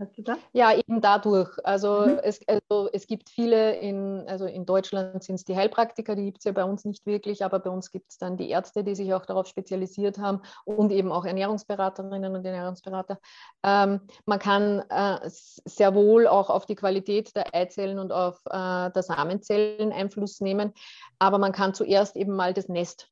Hast 0.00 0.18
du 0.18 0.22
das? 0.22 0.38
Ja, 0.52 0.74
eben 0.74 1.00
dadurch. 1.00 1.50
Also, 1.62 2.06
mhm. 2.06 2.18
es, 2.24 2.40
also 2.48 2.88
es 2.92 3.06
gibt 3.06 3.30
viele, 3.30 3.76
in, 3.76 4.24
also 4.26 4.44
in 4.44 4.66
Deutschland 4.66 5.22
sind 5.22 5.36
es 5.36 5.44
die 5.44 5.54
Heilpraktiker, 5.54 6.16
die 6.16 6.24
gibt 6.24 6.38
es 6.38 6.44
ja 6.44 6.52
bei 6.52 6.64
uns 6.64 6.84
nicht 6.84 7.06
wirklich, 7.06 7.44
aber 7.44 7.60
bei 7.60 7.70
uns 7.70 7.92
gibt 7.92 8.10
es 8.10 8.18
dann 8.18 8.36
die 8.36 8.50
Ärzte, 8.50 8.82
die 8.82 8.96
sich 8.96 9.14
auch 9.14 9.24
darauf 9.24 9.46
spezialisiert 9.46 10.18
haben 10.18 10.42
und 10.64 10.90
eben 10.90 11.12
auch 11.12 11.24
Ernährungsberaterinnen 11.24 12.34
und 12.34 12.44
Ernährungsberater. 12.44 13.20
Ähm, 13.62 14.00
man 14.26 14.38
kann 14.40 14.80
äh, 14.88 15.20
sehr 15.28 15.94
wohl 15.94 16.26
auch 16.26 16.50
auf 16.50 16.66
die 16.66 16.74
Qualität 16.74 17.34
der 17.36 17.54
Eizellen 17.54 18.00
und 18.00 18.10
auf 18.10 18.40
äh, 18.46 18.90
der 18.90 19.02
Samenzellen 19.02 19.92
Einfluss 19.92 20.40
nehmen, 20.40 20.72
aber 21.20 21.38
man 21.38 21.52
kann 21.52 21.72
zuerst 21.72 22.16
eben 22.16 22.34
mal 22.34 22.52
das 22.52 22.68
Nest 22.68 23.10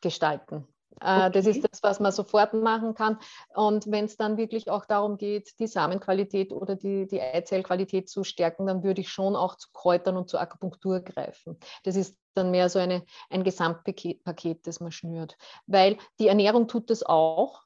gestalten. 0.00 0.66
Okay. 1.00 1.26
Äh, 1.26 1.30
das 1.30 1.46
ist 1.46 1.62
das, 1.64 1.82
was 1.82 2.00
man 2.00 2.12
sofort 2.12 2.54
machen 2.54 2.94
kann. 2.94 3.18
Und 3.54 3.90
wenn 3.90 4.04
es 4.04 4.16
dann 4.16 4.36
wirklich 4.36 4.70
auch 4.70 4.84
darum 4.84 5.16
geht, 5.16 5.58
die 5.58 5.66
Samenqualität 5.66 6.52
oder 6.52 6.76
die, 6.76 7.06
die 7.06 7.20
Eizellqualität 7.20 8.08
zu 8.08 8.24
stärken, 8.24 8.66
dann 8.66 8.82
würde 8.82 9.00
ich 9.00 9.08
schon 9.08 9.36
auch 9.36 9.56
zu 9.56 9.68
Kräutern 9.72 10.16
und 10.16 10.28
zur 10.28 10.40
Akupunktur 10.40 11.00
greifen. 11.00 11.58
Das 11.84 11.96
ist 11.96 12.16
dann 12.34 12.50
mehr 12.50 12.68
so 12.68 12.78
eine, 12.78 13.04
ein 13.30 13.44
Gesamtpaket, 13.44 14.24
Paket, 14.24 14.66
das 14.66 14.80
man 14.80 14.92
schnürt. 14.92 15.36
Weil 15.66 15.98
die 16.18 16.28
Ernährung 16.28 16.68
tut 16.68 16.90
das 16.90 17.02
auch, 17.02 17.62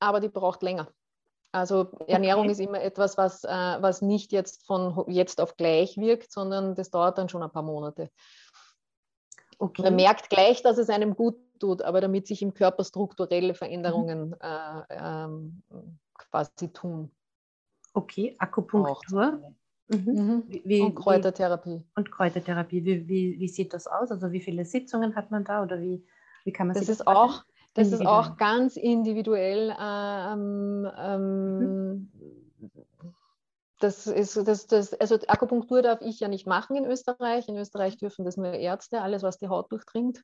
aber 0.00 0.20
die 0.20 0.28
braucht 0.28 0.62
länger. 0.62 0.88
Also 1.52 1.90
Ernährung 2.06 2.42
okay. 2.42 2.52
ist 2.52 2.60
immer 2.60 2.82
etwas, 2.82 3.16
was, 3.16 3.44
äh, 3.44 3.48
was 3.48 4.02
nicht 4.02 4.30
jetzt 4.32 4.66
von 4.66 5.04
jetzt 5.08 5.40
auf 5.40 5.56
gleich 5.56 5.96
wirkt, 5.96 6.30
sondern 6.30 6.74
das 6.74 6.90
dauert 6.90 7.16
dann 7.16 7.30
schon 7.30 7.42
ein 7.42 7.50
paar 7.50 7.62
Monate. 7.62 8.10
Okay. 9.58 9.82
Man 9.82 9.96
merkt 9.96 10.28
gleich, 10.28 10.62
dass 10.62 10.76
es 10.76 10.90
einem 10.90 11.14
gut 11.16 11.36
tut, 11.58 11.82
aber 11.82 12.00
damit 12.00 12.26
sich 12.26 12.42
im 12.42 12.54
Körper 12.54 12.84
strukturelle 12.84 13.54
Veränderungen 13.54 14.30
mhm. 14.30 14.34
äh, 14.40 14.82
ähm, 14.90 15.62
quasi 16.14 16.72
tun. 16.72 17.10
Okay, 17.94 18.36
Akupunktur. 18.38 19.40
Mhm. 19.88 19.98
mhm. 20.04 20.44
Wie, 20.48 20.80
und 20.80 20.94
Kräutertherapie. 20.94 21.84
und 21.94 22.10
Kräutertherapie. 22.10 22.84
Wie, 22.84 23.08
wie, 23.08 23.38
wie, 23.38 23.48
sieht 23.48 23.72
das 23.72 23.86
aus? 23.86 24.10
Also 24.10 24.32
wie 24.32 24.40
viele 24.40 24.64
Sitzungen 24.64 25.14
hat 25.14 25.30
man 25.30 25.44
da 25.44 25.62
oder 25.62 25.80
wie, 25.80 26.04
wie 26.44 26.52
kann 26.52 26.66
man 26.66 26.74
das 26.74 26.86
sich 26.86 26.98
das 26.98 27.00
ist 27.00 27.06
auch 27.06 27.44
Das 27.74 27.92
ist 27.92 28.04
auch 28.04 28.36
ganz 28.36 28.76
individuell. 28.76 29.74
Ähm, 29.80 30.88
ähm, 30.98 31.58
mhm 31.58 32.45
das 33.78 34.06
ist, 34.06 34.36
das, 34.48 34.66
das, 34.66 34.94
also 34.94 35.18
Akupunktur 35.26 35.82
darf 35.82 36.00
ich 36.00 36.20
ja 36.20 36.28
nicht 36.28 36.46
machen 36.46 36.76
in 36.76 36.86
Österreich. 36.86 37.48
In 37.48 37.56
Österreich 37.56 37.98
dürfen 37.98 38.24
das 38.24 38.36
nur 38.36 38.52
Ärzte, 38.52 39.02
alles, 39.02 39.22
was 39.22 39.38
die 39.38 39.48
Haut 39.48 39.70
durchdringt. 39.70 40.22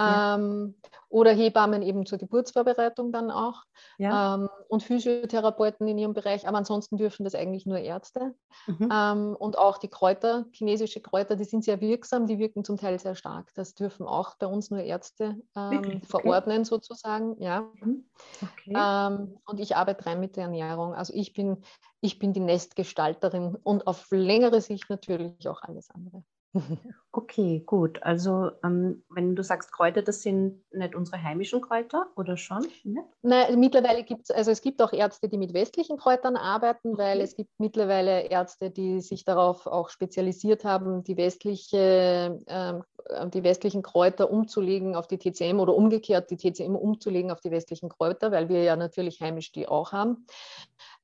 Ja. 0.00 0.34
Ähm, 0.34 0.74
oder 1.08 1.32
Hebammen 1.32 1.82
eben 1.82 2.06
zur 2.06 2.18
Geburtsvorbereitung 2.18 3.12
dann 3.12 3.30
auch. 3.30 3.62
Ja. 3.98 4.34
Ähm, 4.34 4.48
und 4.68 4.82
Physiotherapeuten 4.82 5.88
in 5.88 5.98
ihrem 5.98 6.14
Bereich. 6.14 6.46
Aber 6.46 6.58
ansonsten 6.58 6.96
dürfen 6.96 7.24
das 7.24 7.34
eigentlich 7.34 7.66
nur 7.66 7.78
Ärzte. 7.78 8.34
Mhm. 8.66 8.88
Ähm, 8.92 9.36
und 9.38 9.56
auch 9.56 9.78
die 9.78 9.88
Kräuter, 9.88 10.46
chinesische 10.52 11.00
Kräuter, 11.00 11.36
die 11.36 11.44
sind 11.44 11.64
sehr 11.64 11.80
wirksam, 11.80 12.26
die 12.26 12.38
wirken 12.38 12.64
zum 12.64 12.76
Teil 12.76 12.98
sehr 12.98 13.14
stark. 13.14 13.50
Das 13.54 13.74
dürfen 13.74 14.06
auch 14.06 14.36
bei 14.38 14.46
uns 14.46 14.70
nur 14.70 14.80
Ärzte 14.80 15.36
ähm, 15.56 16.02
verordnen, 16.02 16.58
okay. 16.58 16.68
sozusagen. 16.68 17.40
Ja. 17.40 17.62
Mhm. 17.80 18.04
Okay. 18.42 18.74
Ähm, 18.76 19.38
und 19.46 19.60
ich 19.60 19.76
arbeite 19.76 20.04
rein 20.06 20.20
mit 20.20 20.36
der 20.36 20.44
Ernährung. 20.44 20.94
Also 20.94 21.12
ich 21.14 21.32
bin 21.32 21.62
ich 22.00 22.18
bin 22.18 22.32
die 22.32 22.40
Nestgestalterin 22.40 23.56
und 23.62 23.86
auf 23.86 24.06
längere 24.10 24.60
Sicht 24.60 24.88
natürlich 24.88 25.48
auch 25.48 25.62
alles 25.62 25.90
andere. 25.90 26.22
Okay, 27.18 27.64
gut. 27.66 28.00
Also 28.04 28.52
ähm, 28.62 29.02
wenn 29.10 29.34
du 29.34 29.42
sagst 29.42 29.72
Kräuter, 29.72 30.02
das 30.02 30.22
sind 30.22 30.62
nicht 30.72 30.94
unsere 30.94 31.20
heimischen 31.20 31.60
Kräuter 31.60 32.06
oder 32.14 32.36
schon? 32.36 32.60
Nicht? 32.84 33.08
Nein, 33.22 33.58
mittlerweile 33.58 34.04
gibt 34.04 34.22
es, 34.22 34.30
also 34.30 34.52
es 34.52 34.62
gibt 34.62 34.80
auch 34.80 34.92
Ärzte, 34.92 35.28
die 35.28 35.36
mit 35.36 35.52
westlichen 35.52 35.96
Kräutern 35.96 36.36
arbeiten, 36.36 36.92
okay. 36.92 37.02
weil 37.02 37.20
es 37.20 37.34
gibt 37.34 37.50
mittlerweile 37.58 38.28
Ärzte, 38.28 38.70
die 38.70 39.00
sich 39.00 39.24
darauf 39.24 39.66
auch 39.66 39.88
spezialisiert 39.88 40.64
haben, 40.64 41.02
die, 41.02 41.16
westliche, 41.16 42.38
äh, 42.46 43.28
die 43.30 43.42
westlichen 43.42 43.82
Kräuter 43.82 44.30
umzulegen 44.30 44.94
auf 44.94 45.08
die 45.08 45.18
TCM 45.18 45.58
oder 45.58 45.74
umgekehrt 45.74 46.30
die 46.30 46.36
TCM 46.36 46.76
umzulegen 46.76 47.32
auf 47.32 47.40
die 47.40 47.50
westlichen 47.50 47.88
Kräuter, 47.88 48.30
weil 48.30 48.48
wir 48.48 48.62
ja 48.62 48.76
natürlich 48.76 49.20
heimisch 49.20 49.50
die 49.50 49.66
auch 49.66 49.90
haben. 49.90 50.24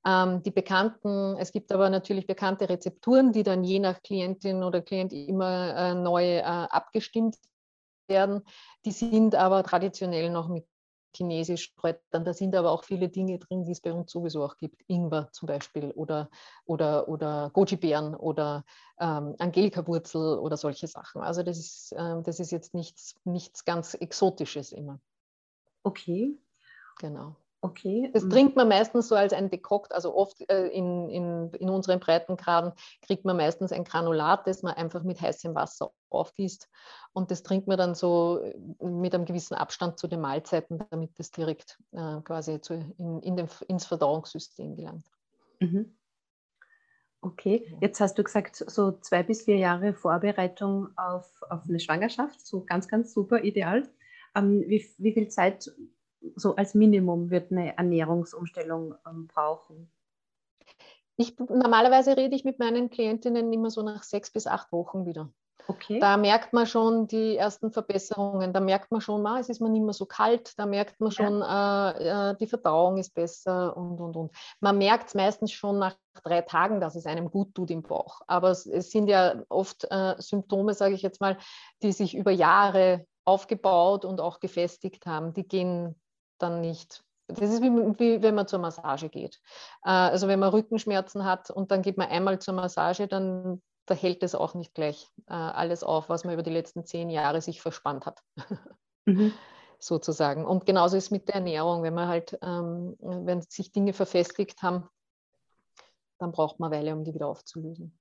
Ähm, 0.07 0.43
die 0.43 0.51
bekannten, 0.51 1.37
es 1.39 1.51
gibt 1.51 1.73
aber 1.73 1.89
natürlich 1.89 2.27
bekannte 2.27 2.69
Rezepturen, 2.69 3.33
die 3.33 3.43
dann 3.43 3.65
je 3.65 3.79
nach 3.79 4.03
Klientin 4.03 4.63
oder 4.63 4.83
Klient 4.83 5.15
immer 5.15 5.75
äh, 5.75 5.95
neu 6.05 6.37
äh, 6.37 6.43
abgestimmt 6.43 7.37
werden. 8.07 8.43
Die 8.85 8.93
sind 8.93 9.35
aber 9.35 9.63
traditionell 9.63 10.31
noch 10.31 10.49
mit 10.49 10.67
chinesisch 11.17 11.75
Kräutern. 11.77 12.25
Da 12.25 12.33
sind 12.33 12.55
aber 12.55 12.71
auch 12.71 12.85
viele 12.85 13.09
Dinge 13.09 13.39
drin, 13.39 13.65
die 13.65 13.73
es 13.73 13.81
bei 13.81 13.93
uns 13.93 14.11
sowieso 14.11 14.45
auch 14.45 14.57
gibt. 14.59 14.83
Ingwer 14.89 15.31
zum 15.33 15.47
Beispiel 15.47 15.91
oder, 15.93 16.29
oder, 16.65 17.09
oder 17.09 17.51
Goji-Beeren 17.53 18.15
oder 18.15 18.65
ähm, 18.99 19.35
Angelika-Wurzel 19.39 20.39
oder 20.39 20.57
solche 20.57 20.87
Sachen. 20.89 21.23
Also 21.23 21.43
das 21.43 21.59
ist, 21.59 21.93
äh, 21.93 22.23
das 22.23 22.41
ist 22.41 22.51
jetzt 22.51 22.75
nichts, 22.75 23.15
nichts 23.25 23.65
ganz 23.65 23.95
Exotisches 23.95 24.73
immer. 24.73 25.01
Okay. 25.83 26.37
Genau. 26.99 27.37
Okay. 27.65 28.11
Das 28.13 28.29
trinkt 28.29 28.57
man 28.57 28.69
meistens 28.69 29.09
so 29.09 29.15
als 29.15 29.33
ein 29.33 29.49
Dekokt, 29.49 29.95
also 29.95 30.15
oft 30.15 30.39
äh, 30.51 30.67
in, 30.67 31.09
in, 31.09 31.51
in 31.55 31.71
unseren 31.71 31.99
Breitengraden 31.99 32.73
kriegt 33.01 33.25
man 33.25 33.39
meistens 33.39 33.73
ein 33.73 33.85
Granulat, 33.85 34.47
das 34.47 34.63
man 34.63 34.75
einfach 34.75 35.03
mit 35.03 35.19
heißem 35.19 35.55
Wasser 35.55 35.91
aufgießt 36.11 36.69
und 37.15 37.31
das 37.31 37.43
trinkt 37.43 37.67
man 37.67 37.79
dann 37.79 37.95
so 37.95 38.41
äh, 38.43 38.55
mit 38.87 39.15
einem 39.15 39.25
gewissen 39.25 39.55
Abstand 39.55 39.99
zu 39.99 40.09
den 40.09 40.21
Mahlzeiten, 40.21 40.85
damit 40.91 41.19
das 41.19 41.31
direkt 41.31 41.79
äh, 41.93 42.21
quasi 42.21 42.61
zu, 42.61 42.75
in, 42.75 43.23
in 43.23 43.35
den, 43.35 43.49
ins 43.67 43.87
Verdauungssystem 43.87 44.77
gelangt. 44.77 45.07
Mhm. 45.61 45.97
Okay, 47.23 47.75
jetzt 47.81 47.99
hast 47.99 48.19
du 48.19 48.25
gesagt, 48.25 48.57
so 48.57 48.93
zwei 48.93 49.23
bis 49.23 49.45
vier 49.45 49.57
Jahre 49.57 49.95
Vorbereitung 49.95 50.89
auf, 50.99 51.33
auf 51.49 51.63
eine 51.67 51.81
Schwangerschaft, 51.81 52.47
so 52.47 52.63
ganz, 52.63 52.89
ganz 52.89 53.15
super 53.15 53.43
ideal. 53.43 53.89
Ähm, 54.35 54.65
wie, 54.67 54.85
wie 54.99 55.13
viel 55.15 55.29
Zeit 55.29 55.73
so 56.37 56.57
als 56.57 56.75
Minimum 56.75 57.31
wird 57.31 57.51
eine 57.51 57.77
Ernährungsumstellung 57.77 58.95
ähm, 59.07 59.27
brauchen? 59.27 59.91
Ich, 61.17 61.39
normalerweise 61.39 62.17
rede 62.17 62.35
ich 62.35 62.45
mit 62.45 62.59
meinen 62.59 62.91
Klientinnen 62.91 63.53
immer 63.53 63.71
so 63.71 63.83
nach 63.83 64.03
sechs 64.03 64.31
bis 64.31 64.47
acht 64.47 64.73
Wochen 64.73 65.07
wieder. 65.07 65.31
Okay. 65.67 65.99
Da 65.99 66.17
merkt 66.17 66.53
man 66.53 66.67
schon 66.67 67.07
die 67.07 67.37
ersten 67.37 67.71
Verbesserungen. 67.71 68.53
Da 68.53 68.61
merkt 68.61 68.91
man 68.91 69.01
schon, 69.01 69.27
ah, 69.27 69.39
es 69.39 69.49
ist 69.49 69.61
man 69.61 69.73
nicht 69.73 69.85
mehr 69.85 69.95
so 69.95 70.05
kalt. 70.05 70.59
Da 70.59 70.67
merkt 70.67 71.01
man 71.01 71.11
schon, 71.11 71.41
ja. 71.41 71.91
äh, 71.93 72.31
äh, 72.31 72.37
die 72.37 72.47
Verdauung 72.47 72.99
ist 72.99 73.15
besser 73.15 73.77
und, 73.77 74.01
und, 74.01 74.17
und. 74.17 74.35
Man 74.61 74.77
merkt 74.77 75.09
es 75.09 75.15
meistens 75.15 75.53
schon 75.53 75.79
nach 75.79 75.97
drei 76.23 76.43
Tagen, 76.43 76.81
dass 76.81 76.97
es 76.97 77.07
einem 77.07 77.31
gut 77.31 77.55
tut 77.55 77.71
im 77.71 77.83
Bauch. 77.83 78.21
Aber 78.27 78.51
es, 78.51 78.67
es 78.67 78.91
sind 78.91 79.09
ja 79.09 79.43
oft 79.49 79.87
äh, 79.91 80.15
Symptome, 80.19 80.75
sage 80.75 80.95
ich 80.95 81.03
jetzt 81.03 81.21
mal, 81.21 81.39
die 81.83 81.93
sich 81.93 82.15
über 82.15 82.31
Jahre 82.31 83.07
aufgebaut 83.25 84.05
und 84.05 84.21
auch 84.21 84.41
gefestigt 84.41 85.07
haben. 85.07 85.33
Die 85.33 85.49
gehen 85.49 85.95
dann 86.45 86.61
nicht 86.61 87.03
Das 87.29 87.51
ist 87.51 87.63
wie, 87.63 87.71
wie, 87.71 88.23
wenn 88.23 88.35
man 88.35 88.47
zur 88.47 88.59
Massage 88.59 89.09
geht. 89.09 89.41
Äh, 89.85 89.91
also 89.91 90.29
wenn 90.29 90.39
man 90.39 90.51
Rückenschmerzen 90.51 91.25
hat 91.25 91.51
und 91.51 91.71
dann 91.71 91.83
geht 91.83 91.97
man 91.97 92.09
einmal 92.09 92.39
zur 92.39 92.55
Massage, 92.55 93.09
dann 93.09 93.63
da 93.87 93.95
hält 93.95 94.23
es 94.23 94.35
auch 94.35 94.55
nicht 94.55 94.75
gleich 94.75 95.11
äh, 95.27 95.35
alles 95.35 95.83
auf, 95.83 96.09
was 96.09 96.25
man 96.25 96.35
über 96.35 96.43
die 96.43 96.51
letzten 96.51 96.85
zehn 96.85 97.11
Jahre 97.11 97.41
sich 97.41 97.61
verspannt 97.61 98.07
hat. 98.07 98.23
Mhm. 99.07 99.35
Sozusagen. 99.79 100.47
Und 100.47 100.65
genauso 100.65 100.97
ist 100.97 101.05
es 101.05 101.11
mit 101.11 101.29
der 101.29 101.35
Ernährung. 101.35 101.83
Wenn 101.83 101.93
man 101.93 102.09
halt, 102.09 102.39
ähm, 102.41 102.97
wenn 103.01 103.43
sich 103.43 103.71
Dinge 103.71 103.93
verfestigt 103.93 104.63
haben, 104.63 104.89
dann 106.19 106.33
braucht 106.33 106.59
man 106.59 106.73
eine 106.73 106.81
Weile, 106.81 106.97
um 106.97 107.05
die 107.05 107.13
wieder 107.13 107.27
aufzulösen. 107.27 107.99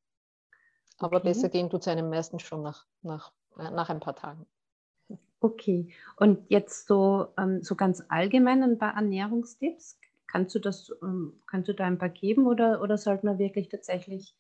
Aber 1.00 1.18
okay. 1.18 1.28
besser 1.28 1.50
gehen 1.50 1.70
tut 1.70 1.82
es 1.82 1.90
einem 1.90 2.10
meistens 2.10 2.44
schon 2.44 2.62
nach, 2.62 2.86
nach, 3.02 3.34
äh, 3.58 3.70
nach 3.72 3.90
ein 3.90 4.00
paar 4.00 4.16
Tagen. 4.16 4.48
Okay, 5.44 5.90
und 6.16 6.50
jetzt 6.50 6.88
so, 6.88 7.28
ähm, 7.38 7.62
so 7.64 7.76
ganz 7.76 8.02
allgemein 8.08 8.64
ein 8.64 8.78
paar 8.78 8.96
Ernährungstipps. 8.96 10.00
Kannst 10.26 10.56
du 10.56 10.60
das, 10.60 10.90
ähm, 11.04 11.34
kannst 11.48 11.68
du 11.68 11.74
da 11.74 11.84
ein 11.84 11.98
paar 11.98 12.08
geben 12.08 12.48
oder, 12.48 12.82
oder 12.82 12.98
sollte 12.98 13.26
man 13.26 13.40
wirklich 13.40 13.68
tatsächlich 13.68 14.38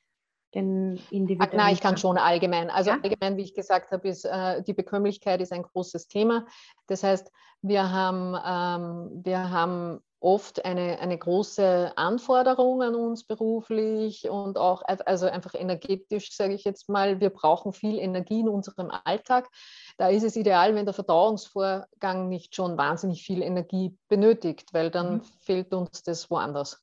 den 0.55 0.97
individuellen? 1.11 1.57
Nein, 1.57 1.73
ich 1.73 1.81
kann 1.81 1.97
schon 1.97 2.17
allgemein. 2.17 2.69
Also 2.69 2.91
ja? 2.91 2.99
allgemein, 3.03 3.35
wie 3.35 3.41
ich 3.41 3.53
gesagt 3.53 3.91
habe, 3.91 4.07
ist 4.07 4.23
äh, 4.23 4.63
die 4.63 4.71
Bekömmlichkeit 4.71 5.41
ist 5.41 5.51
ein 5.51 5.63
großes 5.63 6.07
Thema. 6.07 6.47
Das 6.87 7.03
heißt, 7.03 7.29
wir 7.61 7.91
haben, 7.91 8.35
ähm, 8.35 9.23
wir 9.25 9.49
haben 9.51 9.99
oft 10.23 10.63
eine, 10.63 10.99
eine 10.99 11.17
große 11.17 11.93
Anforderung 11.97 12.81
an 12.81 12.95
uns 12.95 13.25
beruflich 13.25 14.29
und 14.29 14.57
auch 14.57 14.81
also 14.85 15.25
einfach 15.25 15.53
energetisch, 15.53 16.35
sage 16.35 16.53
ich 16.53 16.63
jetzt 16.63 16.87
mal. 16.87 17.19
Wir 17.19 17.29
brauchen 17.29 17.73
viel 17.73 17.99
Energie 17.99 18.39
in 18.39 18.49
unserem 18.49 18.89
Alltag. 19.03 19.49
Da 19.97 20.07
ist 20.07 20.23
es 20.23 20.35
ideal, 20.35 20.75
wenn 20.75 20.85
der 20.85 20.93
Verdauungsvorgang 20.93 22.29
nicht 22.29 22.55
schon 22.55 22.77
wahnsinnig 22.77 23.23
viel 23.23 23.41
Energie 23.41 23.97
benötigt, 24.07 24.73
weil 24.73 24.89
dann 24.89 25.15
mhm. 25.15 25.21
fehlt 25.41 25.73
uns 25.73 26.03
das 26.03 26.31
woanders. 26.31 26.81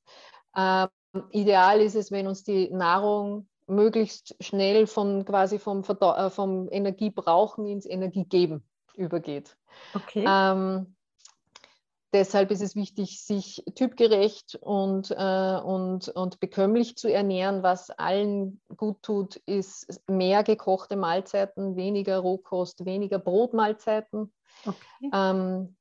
Ähm, 0.54 0.88
ideal 1.30 1.80
ist 1.80 1.96
es, 1.96 2.10
wenn 2.10 2.26
uns 2.26 2.44
die 2.44 2.70
Nahrung 2.70 3.48
möglichst 3.66 4.36
schnell 4.40 4.86
von 4.86 5.24
quasi 5.24 5.58
vom, 5.58 5.82
Verdau 5.82 6.14
äh, 6.14 6.30
vom 6.30 6.68
Energiebrauchen 6.70 7.66
ins 7.66 7.86
Energiegeben 7.86 8.64
übergeht. 8.96 9.56
Okay. 9.94 10.24
Ähm, 10.28 10.94
deshalb 12.12 12.50
ist 12.50 12.62
es 12.62 12.74
wichtig, 12.74 13.22
sich 13.24 13.62
typgerecht 13.74 14.56
und, 14.60 15.10
äh, 15.10 15.60
und, 15.62 16.08
und 16.08 16.40
bekömmlich 16.40 16.96
zu 16.96 17.12
ernähren. 17.12 17.62
Was 17.62 17.90
allen 17.90 18.60
gut 18.76 19.02
tut, 19.02 19.36
ist 19.36 20.02
mehr 20.08 20.42
gekochte 20.42 20.96
Mahlzeiten, 20.96 21.76
weniger 21.76 22.18
Rohkost, 22.18 22.84
weniger 22.84 23.18
Brotmahlzeiten, 23.18 24.32
okay. 24.66 25.10
ähm, 25.12 25.76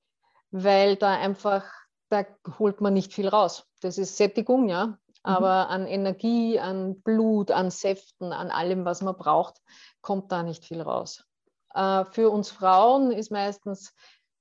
weil 0.51 0.95
da 0.95 1.11
einfach, 1.13 1.65
da 2.09 2.25
holt 2.57 2.81
man 2.81 2.93
nicht 2.93 3.13
viel 3.13 3.27
raus. 3.27 3.65
Das 3.81 3.97
ist 3.97 4.17
Sättigung, 4.17 4.69
ja. 4.69 4.87
Mhm. 4.87 4.97
Aber 5.23 5.65
mhm. 5.65 5.71
an 5.71 5.87
Energie, 5.87 6.59
an 6.59 7.01
Blut, 7.01 7.51
an 7.51 7.71
Säften, 7.71 8.33
an 8.33 8.51
allem, 8.51 8.85
was 8.85 9.01
man 9.01 9.17
braucht, 9.17 9.61
kommt 10.01 10.31
da 10.31 10.43
nicht 10.43 10.65
viel 10.65 10.81
raus. 10.81 11.25
Äh, 11.73 12.05
für 12.05 12.29
uns 12.29 12.51
Frauen 12.51 13.11
ist 13.11 13.31
meistens, 13.31 13.93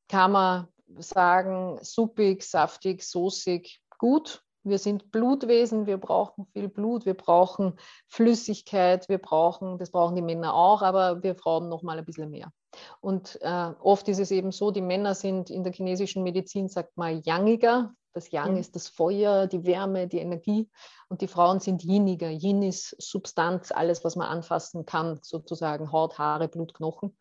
kann 0.09 0.33
man 0.33 0.69
sagen, 0.99 1.79
suppig, 1.83 2.43
saftig, 2.43 3.03
soßig, 3.03 3.81
gut. 3.99 4.43
Wir 4.65 4.79
sind 4.79 5.11
Blutwesen, 5.11 5.87
wir 5.87 5.99
brauchen 5.99 6.47
viel 6.53 6.69
Blut, 6.69 7.07
wir 7.07 7.15
brauchen 7.15 7.79
Flüssigkeit, 8.09 9.09
wir 9.09 9.19
brauchen, 9.19 9.79
das 9.79 9.91
brauchen 9.91 10.17
die 10.17 10.23
Männer 10.23 10.53
auch, 10.53 10.83
aber 10.83 11.23
wir 11.23 11.37
Frauen 11.37 11.69
noch 11.69 11.83
mal 11.83 11.99
ein 11.99 12.05
bisschen 12.05 12.31
mehr. 12.31 12.53
Und 13.01 13.39
äh, 13.41 13.73
oft 13.81 14.09
ist 14.09 14.19
es 14.19 14.31
eben 14.31 14.53
so, 14.53 14.71
die 14.71 14.83
Männer 14.83 15.15
sind 15.15 15.49
in 15.49 15.65
der 15.65 15.73
chinesischen 15.73 16.23
Medizin, 16.23 16.69
sagt 16.69 16.97
man, 16.97 17.23
yangiger. 17.23 17.95
Das 18.13 18.31
Yang 18.31 18.53
mhm. 18.53 18.59
ist 18.59 18.75
das 18.75 18.89
Feuer, 18.89 19.47
die 19.47 19.65
Wärme, 19.65 20.09
die 20.09 20.19
Energie. 20.19 20.69
Und 21.09 21.21
die 21.21 21.29
Frauen 21.29 21.61
sind 21.61 21.85
yiniger. 21.85 22.29
Yin 22.29 22.63
ist 22.63 22.97
Substanz, 23.01 23.71
alles, 23.71 24.05
was 24.05 24.17
man 24.17 24.29
anfassen 24.29 24.85
kann, 24.87 25.21
sozusagen 25.23 25.93
Haut, 25.93 26.19
Haare, 26.19 26.49
Blut, 26.49 26.75
Knochen. 26.75 27.17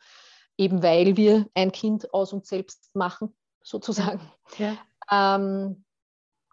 Eben 0.58 0.82
weil 0.82 1.16
wir 1.18 1.46
ein 1.54 1.72
Kind 1.72 2.14
aus 2.14 2.34
uns 2.34 2.50
selbst 2.50 2.90
machen 2.96 3.36
sozusagen. 3.68 4.22
Ja. 4.58 4.78
Ähm, 5.12 5.84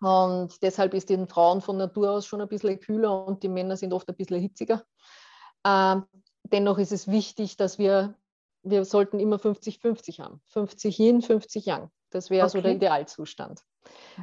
und 0.01 0.63
deshalb 0.63 0.93
ist 0.95 1.09
den 1.09 1.29
Frauen 1.29 1.61
von 1.61 1.77
Natur 1.77 2.11
aus 2.11 2.27
schon 2.27 2.41
ein 2.41 2.49
bisschen 2.49 2.81
kühler 2.81 3.25
und 3.27 3.43
die 3.43 3.49
Männer 3.49 3.77
sind 3.77 3.93
oft 3.93 4.09
ein 4.09 4.17
bisschen 4.17 4.41
hitziger. 4.41 4.85
Ähm, 5.65 6.05
dennoch 6.43 6.79
ist 6.79 6.93
es 6.93 7.09
wichtig, 7.09 7.57
dass 7.57 7.79
wir, 7.79 8.15
wir 8.63 8.85
sollten 8.85 9.21
immer 9.21 9.37
50-50 9.37 10.21
haben. 10.21 10.43
50 10.49 10.99
Yin, 10.99 11.23
50 11.23 11.65
Yang. 11.67 11.91
Das 12.11 12.31
wäre 12.31 12.47
okay. 12.47 12.59
so 12.59 12.63
der 12.63 12.73
Idealzustand. 12.73 13.63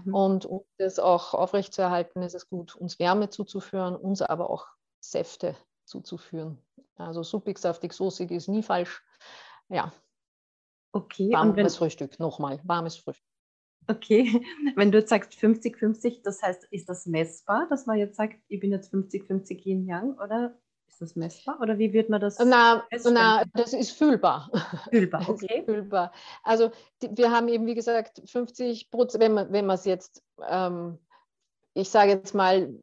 Mhm. 0.04 0.14
Und 0.14 0.46
um 0.46 0.64
das 0.78 1.00
auch 1.00 1.34
aufrechtzuerhalten, 1.34 2.22
ist 2.22 2.36
es 2.36 2.50
gut, 2.50 2.76
uns 2.76 3.00
Wärme 3.00 3.30
zuzuführen, 3.30 3.96
uns 3.96 4.22
aber 4.22 4.50
auch 4.50 4.68
Säfte 5.00 5.56
zuzuführen. 5.86 6.58
Also 6.96 7.24
suppig, 7.24 7.58
saftig, 7.58 7.94
soßig 7.94 8.32
ist 8.32 8.48
nie 8.48 8.64
falsch. 8.64 9.02
Ja, 9.70 9.92
Okay. 10.94 11.32
Warmes 11.32 11.56
wenn, 11.56 11.70
Frühstück, 11.70 12.20
nochmal, 12.20 12.60
warmes 12.64 12.98
Frühstück. 12.98 13.26
Okay, 13.88 14.42
wenn 14.76 14.92
du 14.92 15.00
jetzt 15.00 15.10
sagst 15.10 15.34
50-50, 15.34 16.22
das 16.24 16.42
heißt, 16.42 16.66
ist 16.72 16.90
das 16.90 17.06
messbar, 17.06 17.68
dass 17.70 17.86
man 17.86 17.98
jetzt 17.98 18.16
sagt, 18.16 18.38
ich 18.48 18.60
bin 18.60 18.72
jetzt 18.72 18.94
50-50 18.94 19.66
Yin 19.66 19.88
Yang 19.88 20.18
oder 20.20 20.58
ist 20.88 21.02
das 21.02 21.16
messbar 21.16 21.60
oder 21.62 21.78
wie 21.78 21.94
wird 21.94 22.10
man 22.10 22.20
das? 22.20 22.38
Na, 22.40 22.84
na 23.06 23.44
das 23.54 23.74
ist 23.74 23.92
fühlbar. 23.92 24.52
Fühlbar, 24.90 25.28
okay. 25.30 25.64
fühlbar. 25.66 26.12
Also 26.44 26.72
die, 27.02 27.16
wir 27.18 27.32
haben 27.32 27.48
eben, 27.48 27.66
wie 27.66 27.76
gesagt, 27.76 28.22
50 28.26 28.92
Prozent, 28.92 29.24
wenn 29.52 29.66
man, 29.66 29.76
es 29.76 29.86
jetzt, 29.86 30.24
ähm, 30.48 31.00
ich 31.74 31.90
sage 31.90 32.12
jetzt 32.12 32.36
mal, 32.36 32.74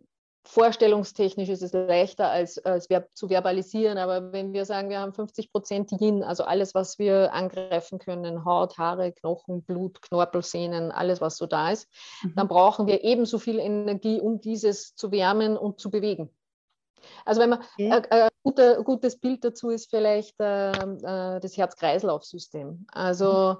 vorstellungstechnisch 0.49 1.51
ist 1.51 1.63
es 1.63 1.75
leichter 1.75 2.31
als, 2.31 2.59
als 2.59 2.89
verb 2.89 3.11
zu 3.13 3.29
verbalisieren, 3.29 3.99
aber 3.99 4.33
wenn 4.33 4.55
wir 4.55 4.65
sagen, 4.65 4.89
wir 4.89 4.99
haben 4.99 5.13
50 5.13 5.53
Prozent 5.53 5.93
Yin, 6.01 6.23
also 6.23 6.45
alles, 6.45 6.75
was 6.75 6.99
wir 6.99 7.35
angreifen 7.35 7.99
können, 7.99 8.47
Haut, 8.47 8.79
Haare, 8.79 9.13
Knochen, 9.13 9.63
Blut, 9.63 10.01
Knorpel, 10.01 10.43
Sehnen, 10.43 10.91
alles, 10.91 11.21
was 11.21 11.37
so 11.37 11.47
da 11.47 11.71
ist, 11.71 11.87
mhm. 12.23 12.33
dann 12.35 12.49
brauchen 12.49 12.87
wir 12.87 13.05
ebenso 13.05 13.39
viel 13.39 13.59
Energie, 13.59 14.21
um 14.21 14.41
dieses 14.41 14.95
zu 14.95 15.13
wärmen 15.13 15.59
und 15.59 15.81
zu 15.81 15.91
bewegen. 15.91 16.31
Also 17.25 17.41
wenn 17.41 17.51
man 17.51 17.61
okay. 17.61 17.93
ein, 17.93 18.05
ein, 18.11 18.29
guter, 18.43 18.83
gutes 18.85 19.19
Bild 19.19 19.45
dazu 19.45 19.71
ist 19.71 19.91
vielleicht 19.91 20.39
äh, 20.41 20.71
äh, 20.71 21.41
das 21.41 21.57
Herz-Kreislauf-System. 21.57 22.87
Also 22.93 23.59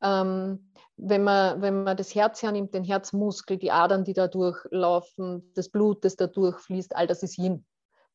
mhm. 0.00 0.06
ähm, 0.06 0.72
wenn 1.02 1.24
man, 1.24 1.62
wenn 1.62 1.82
man 1.84 1.96
das 1.96 2.14
Herz 2.14 2.42
hernimmt, 2.42 2.74
den 2.74 2.84
Herzmuskel, 2.84 3.56
die 3.56 3.70
Adern, 3.70 4.04
die 4.04 4.12
da 4.12 4.28
durchlaufen, 4.28 5.50
das 5.54 5.70
Blut, 5.70 6.04
das 6.04 6.16
da 6.16 6.26
durchfließt, 6.26 6.94
all 6.94 7.06
das 7.06 7.22
ist 7.22 7.38
Yin. 7.38 7.64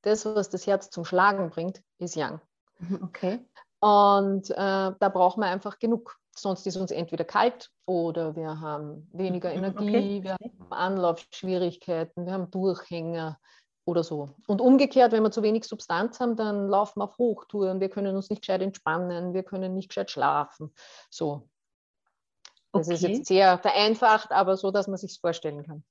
Das, 0.03 0.25
was 0.25 0.49
das 0.49 0.67
Herz 0.67 0.91
zum 0.91 1.03
Schlagen 1.03 1.49
bringt, 1.49 1.81
ist 1.97 2.15
Yang. 2.15 2.39
Mhm, 2.77 2.99
okay. 3.03 3.39
Und 3.79 4.49
äh, 4.51 4.55
da 4.55 5.09
braucht 5.11 5.37
man 5.37 5.49
einfach 5.49 5.79
genug. 5.79 6.17
Sonst 6.37 6.67
ist 6.67 6.75
uns 6.75 6.91
entweder 6.91 7.23
kalt 7.23 7.71
oder 7.85 8.35
wir 8.35 8.59
haben 8.59 9.09
weniger 9.13 9.49
mhm, 9.49 9.63
Energie, 9.63 10.17
okay. 10.17 10.23
wir 10.23 10.31
haben 10.33 10.71
Anlaufschwierigkeiten, 10.73 12.25
wir 12.25 12.33
haben 12.33 12.51
Durchhänger 12.51 13.39
oder 13.85 14.03
so. 14.03 14.29
Und 14.47 14.61
umgekehrt, 14.61 15.11
wenn 15.11 15.23
wir 15.23 15.31
zu 15.31 15.43
wenig 15.43 15.65
Substanz 15.65 16.19
haben, 16.19 16.35
dann 16.35 16.67
laufen 16.67 16.99
wir 16.99 17.05
auf 17.05 17.17
Hochtouren, 17.17 17.79
wir 17.79 17.89
können 17.89 18.15
uns 18.15 18.29
nicht 18.29 18.41
gescheit 18.41 18.61
entspannen, 18.61 19.33
wir 19.33 19.43
können 19.43 19.75
nicht 19.75 19.89
gescheit 19.89 20.11
schlafen. 20.11 20.73
So, 21.09 21.47
das 22.73 22.87
okay. 22.87 22.95
ist 22.95 23.01
jetzt 23.01 23.25
sehr 23.27 23.57
vereinfacht, 23.59 24.31
aber 24.31 24.57
so, 24.57 24.71
dass 24.71 24.87
man 24.87 24.97
sich 24.97 25.19
vorstellen 25.19 25.65
kann. 25.65 25.83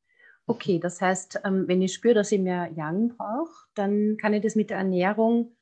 Okay, 0.47 0.79
das 0.79 1.01
heißt, 1.01 1.41
ähm, 1.45 1.67
wenn 1.69 1.81
ich 1.81 1.95
spüre, 1.95 2.15
dass 2.15 2.33
ich 2.33 2.41
mehr 2.41 2.71
Yang 2.77 3.17
brauche, 3.17 3.67
dann 3.75 4.19
kann 4.21 4.35
ich 4.35 4.43
das 4.43 4.57
mit 4.57 4.69
der 4.69 4.79
Ernährung 4.79 5.57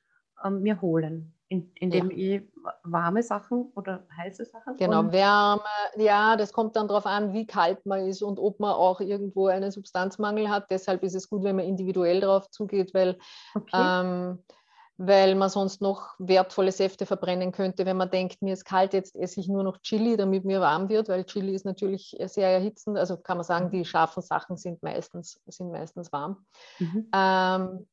ähm, 0.45 0.63
mir 0.63 0.81
holen, 0.81 1.32
indem 1.75 2.11
ja. 2.11 2.17
ich 2.17 2.43
warme 2.83 3.23
Sachen 3.23 3.73
oder 3.75 4.07
heiße 4.17 4.45
Sachen. 4.45 4.77
Genau, 4.77 5.13
Wärme, 5.13 5.63
ja, 5.97 6.37
das 6.37 6.53
kommt 6.53 6.77
dann 6.77 6.89
darauf 6.89 7.07
an, 7.07 7.33
wie 7.33 7.47
kalt 7.47 7.85
man 7.87 8.07
ist 8.07 8.23
und 8.23 8.39
ob 8.39 8.61
man 8.61 8.73
auch 8.73 9.01
irgendwo 9.01 9.49
einen 9.49 9.71
Substanzmangel 9.71 10.49
hat. 10.49 10.71
Deshalb 10.71 11.03
ist 11.03 11.15
es 11.15 11.29
gut, 11.29 11.43
wenn 11.45 11.57
man 11.57 11.67
individuell 11.67 12.21
darauf 12.21 12.51
zugeht, 12.51 12.95
weil 12.95 13.19
okay. 13.55 13.71
ähm, 13.75 14.39
weil 14.99 15.35
man 15.35 15.49
sonst 15.49 15.81
noch 15.81 16.15
wertvolle 16.19 16.71
Säfte 16.71 17.07
verbrennen 17.07 17.51
könnte, 17.51 17.87
wenn 17.87 17.97
man 17.97 18.11
denkt, 18.11 18.43
mir 18.43 18.53
ist 18.53 18.65
kalt, 18.65 18.93
jetzt 18.93 19.17
esse 19.17 19.41
ich 19.41 19.49
nur 19.49 19.65
noch 19.65 19.79
Chili, 19.79 20.17
damit 20.17 20.45
mir 20.45 20.61
warm 20.61 20.89
wird, 20.89 21.09
weil 21.09 21.25
Chili 21.25 21.55
ist 21.55 21.65
natürlich 21.65 22.17
sehr 22.27 22.49
erhitzend. 22.49 22.99
Also 22.99 23.17
kann 23.17 23.39
man 23.39 23.45
sagen, 23.45 23.67
mhm. 23.67 23.71
die 23.71 23.85
scharfen 23.85 24.23
Sachen 24.23 24.57
sind 24.57 24.83
meistens, 24.83 25.41
sind 25.47 25.73
meistens 25.73 26.13
warm. 26.13 26.45
Mhm. 26.79 27.09
Ähm, 27.13 27.87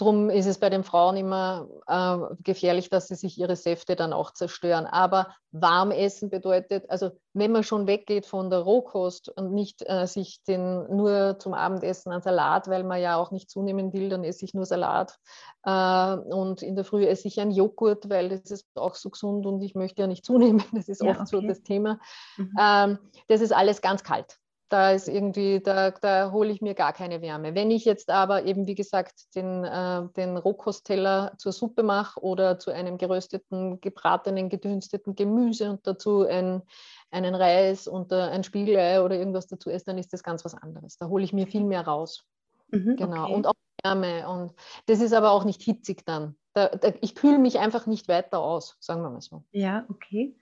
Darum 0.00 0.30
ist 0.30 0.46
es 0.46 0.56
bei 0.56 0.70
den 0.70 0.82
Frauen 0.82 1.18
immer 1.18 1.68
äh, 1.86 2.34
gefährlich, 2.42 2.88
dass 2.88 3.08
sie 3.08 3.16
sich 3.16 3.36
ihre 3.36 3.54
Säfte 3.54 3.96
dann 3.96 4.14
auch 4.14 4.32
zerstören. 4.32 4.86
Aber 4.86 5.34
warm 5.52 5.90
essen 5.90 6.30
bedeutet, 6.30 6.88
also 6.88 7.10
wenn 7.34 7.52
man 7.52 7.64
schon 7.64 7.86
weggeht 7.86 8.24
von 8.24 8.48
der 8.48 8.60
Rohkost 8.60 9.28
und 9.28 9.52
nicht 9.52 9.82
äh, 9.86 10.06
sich 10.06 10.42
den 10.44 10.86
nur 10.96 11.38
zum 11.38 11.52
Abendessen 11.52 12.12
an 12.12 12.22
Salat, 12.22 12.68
weil 12.68 12.82
man 12.82 12.98
ja 12.98 13.16
auch 13.16 13.30
nicht 13.30 13.50
zunehmen 13.50 13.92
will, 13.92 14.08
dann 14.08 14.24
esse 14.24 14.46
ich 14.46 14.54
nur 14.54 14.64
Salat. 14.64 15.18
Äh, 15.64 16.14
und 16.14 16.62
in 16.62 16.76
der 16.76 16.86
Früh 16.86 17.04
esse 17.04 17.28
ich 17.28 17.38
einen 17.38 17.50
Joghurt, 17.50 18.08
weil 18.08 18.30
das 18.30 18.50
ist 18.50 18.68
auch 18.76 18.94
so 18.94 19.10
gesund 19.10 19.44
und 19.44 19.60
ich 19.60 19.74
möchte 19.74 20.00
ja 20.00 20.06
nicht 20.06 20.24
zunehmen. 20.24 20.64
Das 20.72 20.88
ist 20.88 21.02
ja, 21.02 21.10
oft 21.10 21.20
okay. 21.20 21.28
so 21.30 21.40
das 21.42 21.62
Thema. 21.62 22.00
Mhm. 22.38 22.54
Ähm, 22.58 22.98
das 23.28 23.42
ist 23.42 23.52
alles 23.52 23.82
ganz 23.82 24.02
kalt. 24.02 24.38
Da 24.70 24.92
ist 24.92 25.08
irgendwie, 25.08 25.60
da, 25.60 25.90
da 25.90 26.30
hole 26.30 26.50
ich 26.50 26.62
mir 26.62 26.74
gar 26.74 26.92
keine 26.92 27.20
Wärme. 27.20 27.56
Wenn 27.56 27.72
ich 27.72 27.84
jetzt 27.84 28.08
aber 28.08 28.44
eben, 28.44 28.66
wie 28.68 28.76
gesagt, 28.76 29.34
den, 29.34 29.64
äh, 29.64 30.08
den 30.16 30.36
Rohkostteller 30.36 31.32
zur 31.38 31.52
Suppe 31.52 31.82
mache 31.82 32.20
oder 32.20 32.58
zu 32.58 32.70
einem 32.70 32.96
gerösteten, 32.96 33.80
gebratenen, 33.80 34.48
gedünsteten 34.48 35.16
Gemüse 35.16 35.70
und 35.70 35.86
dazu 35.86 36.24
ein, 36.24 36.62
einen 37.10 37.34
Reis 37.34 37.88
und 37.88 38.12
äh, 38.12 38.22
ein 38.22 38.44
Spiegelei 38.44 39.02
oder 39.02 39.16
irgendwas 39.16 39.48
dazu 39.48 39.70
esse, 39.70 39.86
dann 39.86 39.98
ist 39.98 40.12
das 40.12 40.22
ganz 40.22 40.44
was 40.44 40.54
anderes. 40.54 40.96
Da 40.96 41.08
hole 41.08 41.24
ich 41.24 41.32
mir 41.32 41.48
viel 41.48 41.64
mehr 41.64 41.84
raus. 41.84 42.24
Mhm, 42.68 42.94
genau. 42.94 43.24
Okay. 43.24 43.34
Und 43.34 43.46
auch 43.48 43.54
Wärme. 43.82 44.28
Und 44.28 44.54
das 44.86 45.00
ist 45.00 45.12
aber 45.12 45.32
auch 45.32 45.44
nicht 45.44 45.62
hitzig 45.62 46.04
dann. 46.06 46.36
Da, 46.52 46.68
da, 46.68 46.92
ich 47.00 47.14
kühle 47.14 47.38
mich 47.38 47.58
einfach 47.58 47.86
nicht 47.86 48.08
weiter 48.08 48.38
aus, 48.38 48.76
sagen 48.80 49.02
wir 49.02 49.10
mal 49.10 49.20
so. 49.20 49.44
Ja, 49.52 49.84
okay. 49.88 50.36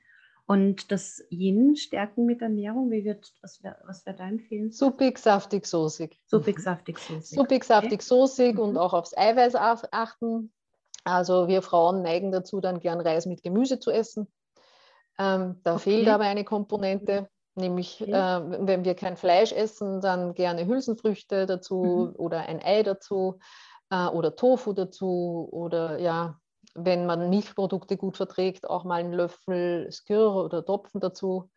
Und 0.50 0.90
das 0.90 1.22
Yin 1.28 1.76
stärken 1.76 2.24
mit 2.24 2.40
Ernährung, 2.40 2.90
wie 2.90 3.04
wird, 3.04 3.34
was 3.42 3.62
wäre 3.62 3.76
was 3.84 4.06
wär 4.06 4.14
da 4.14 4.26
empfehlen? 4.26 4.72
Suppig, 4.72 5.18
saftig, 5.18 5.66
soßig. 5.66 6.18
Suppig, 6.24 6.58
saftig, 6.58 6.98
soßig. 6.98 7.38
Suppig, 7.38 7.64
saftig, 7.64 8.02
soßig 8.02 8.54
mhm. 8.54 8.60
und 8.60 8.76
auch 8.78 8.94
aufs 8.94 9.14
Eiweiß 9.14 9.56
achten. 9.56 10.50
Also 11.04 11.48
wir 11.48 11.60
Frauen 11.60 12.00
neigen 12.00 12.32
dazu, 12.32 12.62
dann 12.62 12.80
gern 12.80 12.98
Reis 12.98 13.26
mit 13.26 13.42
Gemüse 13.42 13.78
zu 13.78 13.90
essen. 13.90 14.26
Ähm, 15.18 15.60
da 15.64 15.74
okay. 15.74 15.82
fehlt 15.82 16.08
aber 16.08 16.24
eine 16.24 16.44
Komponente, 16.44 17.28
nämlich 17.54 18.00
okay. 18.00 18.12
äh, 18.12 18.66
wenn 18.66 18.86
wir 18.86 18.94
kein 18.94 19.18
Fleisch 19.18 19.52
essen, 19.52 20.00
dann 20.00 20.32
gerne 20.32 20.66
Hülsenfrüchte 20.66 21.44
dazu 21.44 22.14
mhm. 22.14 22.16
oder 22.16 22.48
ein 22.48 22.62
Ei 22.62 22.82
dazu 22.82 23.38
äh, 23.90 24.06
oder 24.06 24.34
Tofu 24.34 24.72
dazu 24.72 25.46
oder 25.52 25.98
ja, 25.98 26.40
wenn 26.84 27.06
man 27.06 27.30
Milchprodukte 27.30 27.96
gut 27.96 28.16
verträgt, 28.16 28.68
auch 28.68 28.84
mal 28.84 29.00
einen 29.00 29.12
Löffel 29.12 29.90
Skyr 29.90 30.32
oder 30.32 30.64
Topfen 30.64 31.00
dazu. 31.00 31.50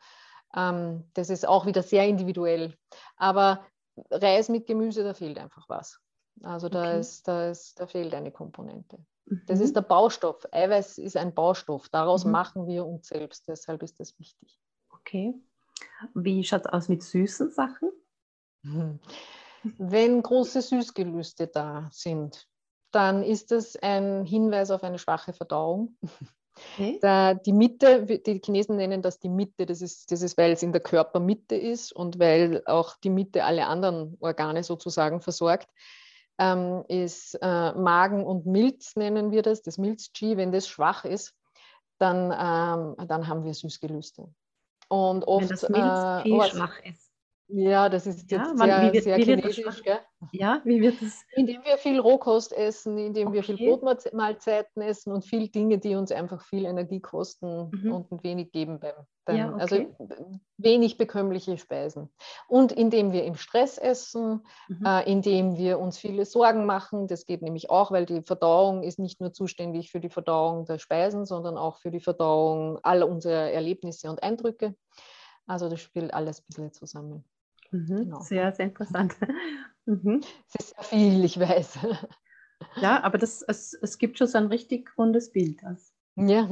Ähm, 0.56 1.10
das 1.14 1.30
ist 1.30 1.48
auch 1.48 1.66
wieder 1.66 1.84
sehr 1.84 2.08
individuell. 2.08 2.76
Aber 3.18 3.66
Reis 4.10 4.50
mit 4.50 4.68
Gemüse, 4.68 5.04
da 5.04 5.14
fehlt 5.14 5.38
einfach 5.38 5.68
was. 5.70 6.00
Also 6.44 6.70
da, 6.70 6.82
okay. 6.82 7.00
ist, 7.00 7.28
da, 7.28 7.50
ist, 7.50 7.80
da 7.80 7.88
fehlt 7.88 8.14
eine 8.14 8.32
Komponente. 8.32 8.98
Mhm. 9.26 9.42
Das 9.48 9.60
ist 9.60 9.76
der 9.76 9.82
Baustoff. 9.82 10.48
Eiweiß 10.52 10.98
ist 10.98 11.18
ein 11.18 11.34
Baustoff. 11.34 11.90
Daraus 11.90 12.26
mhm. 12.26 12.32
machen 12.32 12.68
wir 12.68 12.86
uns 12.86 13.08
selbst. 13.08 13.48
Deshalb 13.48 13.84
ist 13.84 14.00
das 14.00 14.18
wichtig. 14.20 14.60
Okay. 14.90 15.34
Wie 16.14 16.44
schaut 16.44 16.66
es 16.66 16.74
aus 16.74 16.90
mit 16.90 17.04
süßen 17.04 17.52
Sachen? 17.52 17.92
Wenn 19.64 20.22
große 20.22 20.62
Süßgelüste 20.62 21.48
da 21.48 21.90
sind, 21.92 22.48
dann 22.92 23.24
ist 23.24 23.52
das 23.52 23.76
ein 23.76 24.26
Hinweis 24.26 24.72
auf 24.72 24.84
eine 24.84 25.00
schwache 25.00 25.34
Verdauung. 25.34 25.96
Okay. 26.74 27.00
Da 27.02 27.34
die 27.34 27.54
Mitte, 27.54 28.06
die 28.06 28.42
Chinesen 28.44 28.76
nennen 28.76 29.02
das 29.02 29.20
die 29.20 29.30
Mitte, 29.30 29.66
das 29.66 29.82
ist, 29.82 30.12
das 30.12 30.22
ist, 30.22 30.38
weil 30.38 30.52
es 30.52 30.62
in 30.62 30.74
der 30.74 30.82
Körpermitte 30.82 31.56
ist 31.56 31.94
und 31.94 32.20
weil 32.20 32.62
auch 32.66 32.98
die 32.98 33.10
Mitte 33.10 33.46
alle 33.46 33.68
anderen 33.68 34.18
Organe 34.20 34.64
sozusagen 34.64 35.22
versorgt, 35.22 35.70
ähm, 36.38 36.84
ist 36.88 37.36
äh, 37.42 37.72
Magen 37.74 38.26
und 38.26 38.46
Milz, 38.46 38.96
nennen 38.96 39.32
wir 39.32 39.44
das, 39.44 39.62
das 39.62 39.78
Milz-Qi, 39.78 40.38
wenn 40.38 40.52
das 40.52 40.68
schwach 40.68 41.06
ist, 41.06 41.34
dann, 41.98 42.32
ähm, 42.32 43.08
dann 43.08 43.28
haben 43.28 43.44
wir 43.44 43.54
Süßgelüste. 43.54 44.28
Und 44.90 45.24
oft, 45.24 45.42
wenn 45.42 45.50
das 45.50 45.70
Milz-Qi 45.70 46.38
äh, 46.38 46.50
schwach 46.50 46.80
ist. 46.84 47.01
Ja, 47.54 47.90
das 47.90 48.08
ist 48.08 48.32
jetzt 48.32 48.32
ja, 48.32 48.54
man, 48.54 48.70
sehr, 48.70 48.94
wird, 48.94 49.04
sehr 49.04 49.18
chinesisch. 49.18 49.84
Gell? 49.84 50.00
Ja, 50.32 50.62
wie 50.64 50.82
wird 50.82 51.02
das? 51.02 51.22
Indem 51.36 51.64
wir 51.66 51.78
viel 51.78 52.00
Rohkost 52.00 52.54
essen, 52.54 52.98
indem 52.98 53.28
okay. 53.28 53.38
wir 53.38 53.44
viel 53.44 53.58
Brotmahlzeiten 53.58 54.82
essen 54.82 55.12
und 55.12 55.26
viel 55.26 55.50
Dinge, 55.50 55.78
die 55.78 55.96
uns 55.96 56.12
einfach 56.12 56.44
viel 56.44 56.66
Energie 56.66 57.02
kosten 57.02 57.70
mhm. 57.72 57.92
und 57.92 58.24
wenig 58.24 58.52
geben 58.52 58.80
beim, 58.80 58.94
beim 59.26 59.38
ja, 59.38 59.54
also 59.54 59.76
okay. 59.76 59.96
also 60.00 60.40
wenig 60.58 60.98
bekömmliche 60.98 61.58
Speisen. 61.58 62.10
Und 62.48 62.72
indem 62.72 63.12
wir 63.12 63.26
im 63.26 63.36
Stress 63.36 63.78
essen, 63.78 64.46
mhm. 64.70 64.86
äh, 64.86 65.12
indem 65.12 65.58
wir 65.58 65.80
uns 65.80 65.98
viele 65.98 66.26
Sorgen 66.26 66.66
machen, 66.66 67.08
das 67.08 67.26
geht 67.26 67.42
nämlich 67.42 67.70
auch, 67.70 67.92
weil 67.92 68.06
die 68.06 68.22
Verdauung 68.22 68.84
ist 68.84 68.98
nicht 68.98 69.20
nur 69.20 69.34
zuständig 69.34 69.92
für 69.92 70.00
die 70.00 70.10
Verdauung 70.10 70.66
der 70.66 70.80
Speisen, 70.80 71.26
sondern 71.26 71.58
auch 71.58 71.80
für 71.80 71.92
die 71.92 72.00
Verdauung 72.00 72.80
aller 72.84 73.10
unserer 73.10 73.52
Erlebnisse 73.52 74.10
und 74.10 74.24
Eindrücke. 74.24 74.74
Also 75.48 75.68
das 75.68 75.82
spielt 75.82 76.14
alles 76.14 76.40
ein 76.40 76.46
bisschen 76.48 76.72
zusammen. 76.72 77.26
Mhm, 77.72 78.04
genau. 78.04 78.20
Sehr, 78.22 78.54
sehr 78.54 78.66
interessant. 78.66 79.16
Mhm. 79.88 80.22
Es 80.48 80.68
ist 80.68 80.76
sehr 80.76 80.84
viel, 80.84 81.26
ich 81.26 81.40
weiß. 81.40 81.80
Ja, 82.76 83.02
aber 83.02 83.18
das, 83.18 83.42
es, 83.42 83.74
es 83.74 83.98
gibt 83.98 84.20
schon 84.20 84.28
so 84.28 84.38
ein 84.38 84.46
richtig 84.46 84.96
rundes 84.96 85.32
Bild. 85.32 85.64
Also. 85.64 85.92
Ja. 86.16 86.48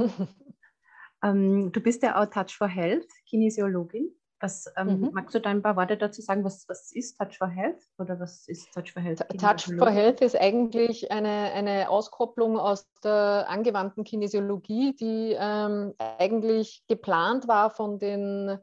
Ähm, 1.23 1.71
du 1.71 1.81
bist 1.81 2.01
ja 2.01 2.19
auch 2.21 2.25
Touch 2.27 2.57
for 2.57 2.67
Health, 2.67 3.07
Kinesiologin. 3.27 4.09
Was, 4.41 4.71
ähm, 4.77 5.01
mhm. 5.01 5.09
Magst 5.11 5.35
du 5.35 5.41
da 5.41 5.49
ein 5.49 5.61
paar 5.61 5.75
Worte 5.75 5.97
dazu 5.97 6.21
sagen, 6.21 6.45
was, 6.45 6.63
was 6.69 6.93
ist 6.93 7.17
Touch 7.17 7.37
for 7.37 7.49
Health 7.49 7.83
oder 7.97 8.17
was 8.21 8.47
ist 8.47 8.71
Touch 8.73 8.93
for 8.93 9.01
Health? 9.01 9.19
Touch 9.37 9.65
for 9.77 9.89
Health 9.89 10.21
ist 10.21 10.39
eigentlich 10.39 11.11
eine, 11.11 11.51
eine 11.51 11.89
Auskopplung 11.89 12.57
aus 12.57 12.89
der 13.03 13.45
angewandten 13.49 14.05
Kinesiologie, 14.05 14.95
die 14.95 15.35
ähm, 15.37 15.93
eigentlich 15.97 16.85
geplant 16.87 17.49
war 17.49 17.69
von 17.69 17.99
den 17.99 18.57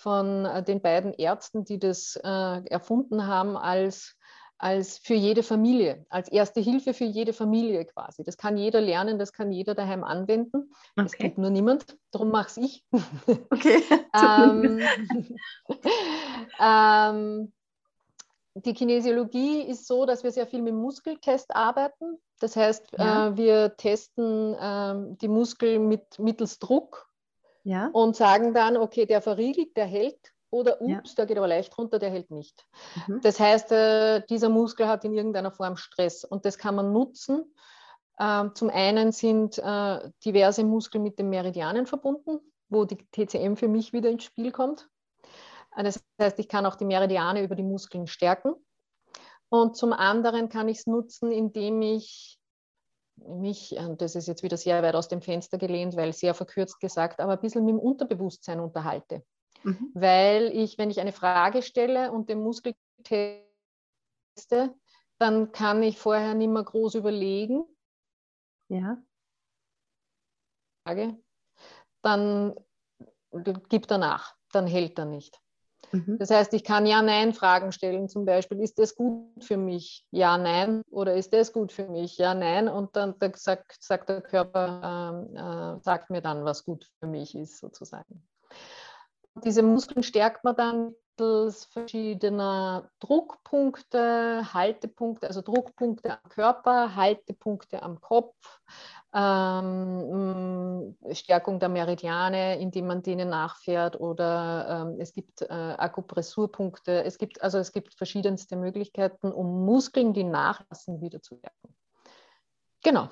von 0.00 0.46
äh, 0.46 0.62
den 0.62 0.80
beiden 0.80 1.12
Ärzten, 1.12 1.64
die 1.64 1.78
das 1.78 2.16
äh, 2.16 2.64
erfunden 2.64 3.26
haben, 3.26 3.56
als, 3.56 4.16
als 4.56 4.98
für 4.98 5.14
jede 5.14 5.42
Familie, 5.42 6.06
als 6.08 6.28
erste 6.28 6.60
Hilfe 6.60 6.94
für 6.94 7.04
jede 7.04 7.34
Familie 7.34 7.84
quasi. 7.84 8.24
Das 8.24 8.38
kann 8.38 8.56
jeder 8.56 8.80
lernen, 8.80 9.18
das 9.18 9.32
kann 9.32 9.52
jeder 9.52 9.74
daheim 9.74 10.02
anwenden. 10.02 10.72
Okay. 10.96 11.02
Das 11.02 11.12
gibt 11.12 11.38
nur 11.38 11.50
niemand, 11.50 11.98
darum 12.12 12.30
mache 12.30 12.48
es 12.48 12.56
ich. 12.56 12.84
Okay. 13.50 13.82
ähm, 14.14 14.80
ähm, 16.58 17.52
die 18.54 18.74
Kinesiologie 18.74 19.62
ist 19.62 19.86
so, 19.86 20.06
dass 20.06 20.24
wir 20.24 20.32
sehr 20.32 20.46
viel 20.46 20.62
mit 20.62 20.74
Muskeltest 20.74 21.54
arbeiten. 21.54 22.18
Das 22.40 22.56
heißt, 22.56 22.92
ja. 22.96 23.28
äh, 23.28 23.36
wir 23.36 23.76
testen 23.76 24.54
äh, 24.54 25.16
die 25.20 25.28
Muskeln 25.28 25.88
mit, 25.88 26.18
mittels 26.18 26.58
Druck 26.58 27.09
ja. 27.64 27.88
und 27.92 28.16
sagen 28.16 28.54
dann, 28.54 28.76
okay, 28.76 29.06
der 29.06 29.20
verriegelt, 29.20 29.76
der 29.76 29.86
hält 29.86 30.32
oder 30.50 30.80
ups, 30.80 31.10
ja. 31.10 31.14
der 31.16 31.26
geht 31.26 31.38
aber 31.38 31.48
leicht 31.48 31.76
runter, 31.78 31.98
der 31.98 32.10
hält 32.10 32.30
nicht. 32.30 32.66
Mhm. 33.06 33.20
Das 33.22 33.38
heißt, 33.38 33.72
äh, 33.72 34.22
dieser 34.28 34.48
Muskel 34.48 34.88
hat 34.88 35.04
in 35.04 35.14
irgendeiner 35.14 35.52
Form 35.52 35.76
Stress 35.76 36.24
und 36.24 36.44
das 36.44 36.58
kann 36.58 36.74
man 36.74 36.92
nutzen. 36.92 37.54
Ähm, 38.18 38.54
zum 38.54 38.68
einen 38.68 39.12
sind 39.12 39.58
äh, 39.58 40.10
diverse 40.24 40.64
Muskeln 40.64 41.02
mit 41.02 41.18
den 41.18 41.30
Meridianen 41.30 41.86
verbunden, 41.86 42.40
wo 42.68 42.84
die 42.84 42.98
TCM 43.12 43.54
für 43.54 43.68
mich 43.68 43.92
wieder 43.92 44.10
ins 44.10 44.24
Spiel 44.24 44.52
kommt. 44.52 44.88
Äh, 45.76 45.84
das 45.84 46.02
heißt, 46.20 46.38
ich 46.38 46.48
kann 46.48 46.66
auch 46.66 46.74
die 46.74 46.84
Meridiane 46.84 47.42
über 47.42 47.54
die 47.54 47.62
Muskeln 47.62 48.06
stärken. 48.06 48.54
Und 49.48 49.76
zum 49.76 49.92
anderen 49.92 50.48
kann 50.48 50.68
ich 50.68 50.78
es 50.78 50.86
nutzen, 50.86 51.32
indem 51.32 51.82
ich 51.82 52.39
mich, 53.26 53.72
und 53.72 54.00
das 54.00 54.14
ist 54.14 54.28
jetzt 54.28 54.42
wieder 54.42 54.56
sehr 54.56 54.82
weit 54.82 54.94
aus 54.94 55.08
dem 55.08 55.22
Fenster 55.22 55.58
gelehnt, 55.58 55.96
weil 55.96 56.12
sehr 56.12 56.34
verkürzt 56.34 56.80
gesagt, 56.80 57.20
aber 57.20 57.32
ein 57.32 57.40
bisschen 57.40 57.64
mit 57.64 57.72
dem 57.72 57.78
Unterbewusstsein 57.78 58.60
unterhalte. 58.60 59.24
Mhm. 59.62 59.90
Weil 59.94 60.46
ich, 60.56 60.78
wenn 60.78 60.90
ich 60.90 61.00
eine 61.00 61.12
Frage 61.12 61.62
stelle 61.62 62.12
und 62.12 62.28
den 62.28 62.42
Muskel 62.42 62.74
teste, 63.02 64.74
dann 65.18 65.52
kann 65.52 65.82
ich 65.82 65.98
vorher 65.98 66.34
nicht 66.34 66.50
mehr 66.50 66.64
groß 66.64 66.94
überlegen. 66.94 67.64
Ja. 68.68 69.02
Frage. 70.84 71.18
Dann 72.02 72.54
gibt 73.68 73.90
er 73.90 73.98
nach, 73.98 74.34
dann 74.52 74.66
hält 74.66 74.98
er 74.98 75.04
nicht. 75.04 75.40
Mhm. 75.92 76.18
Das 76.18 76.30
heißt, 76.30 76.54
ich 76.54 76.64
kann 76.64 76.86
Ja-Nein-Fragen 76.86 77.72
stellen, 77.72 78.08
zum 78.08 78.24
Beispiel, 78.24 78.60
ist 78.60 78.78
das 78.78 78.94
gut 78.94 79.44
für 79.44 79.56
mich? 79.56 80.06
Ja, 80.10 80.38
nein. 80.38 80.82
Oder 80.90 81.14
ist 81.14 81.32
das 81.32 81.52
gut 81.52 81.72
für 81.72 81.88
mich? 81.88 82.18
Ja, 82.18 82.34
nein. 82.34 82.68
Und 82.68 82.94
dann 82.96 83.14
sagt, 83.34 83.76
sagt 83.80 84.08
der 84.08 84.20
Körper, 84.20 85.26
ähm, 85.32 85.36
äh, 85.36 85.82
sagt 85.82 86.10
mir 86.10 86.20
dann, 86.20 86.44
was 86.44 86.64
gut 86.64 86.86
für 87.00 87.08
mich 87.08 87.34
ist, 87.34 87.58
sozusagen. 87.58 88.22
Diese 89.44 89.62
Muskeln 89.62 90.02
stärkt 90.02 90.44
man 90.44 90.56
dann 90.56 90.94
mittels 91.20 91.66
verschiedener 91.66 92.90
Druckpunkte, 92.98 94.42
Haltepunkte, 94.54 95.26
also 95.26 95.42
Druckpunkte 95.42 96.12
am 96.12 96.30
Körper, 96.30 96.96
Haltepunkte 96.96 97.82
am 97.82 98.00
Kopf, 98.00 98.60
ähm, 99.12 100.96
Stärkung 101.12 101.60
der 101.60 101.68
Meridiane, 101.68 102.58
indem 102.58 102.86
man 102.86 103.02
denen 103.02 103.28
nachfährt 103.28 104.00
oder 104.00 104.86
ähm, 104.88 105.00
es 105.00 105.12
gibt 105.12 105.42
äh, 105.42 105.46
Akupressurpunkte. 105.46 107.04
Es 107.04 107.18
gibt 107.18 107.42
also 107.42 107.58
es 107.58 107.72
gibt 107.72 107.94
verschiedenste 107.94 108.56
Möglichkeiten, 108.56 109.30
um 109.30 109.66
Muskeln, 109.66 110.14
die 110.14 110.24
nachlassen, 110.24 111.02
wieder 111.02 111.20
zu 111.20 111.36
stärken. 111.36 111.74
Genau. 112.82 113.10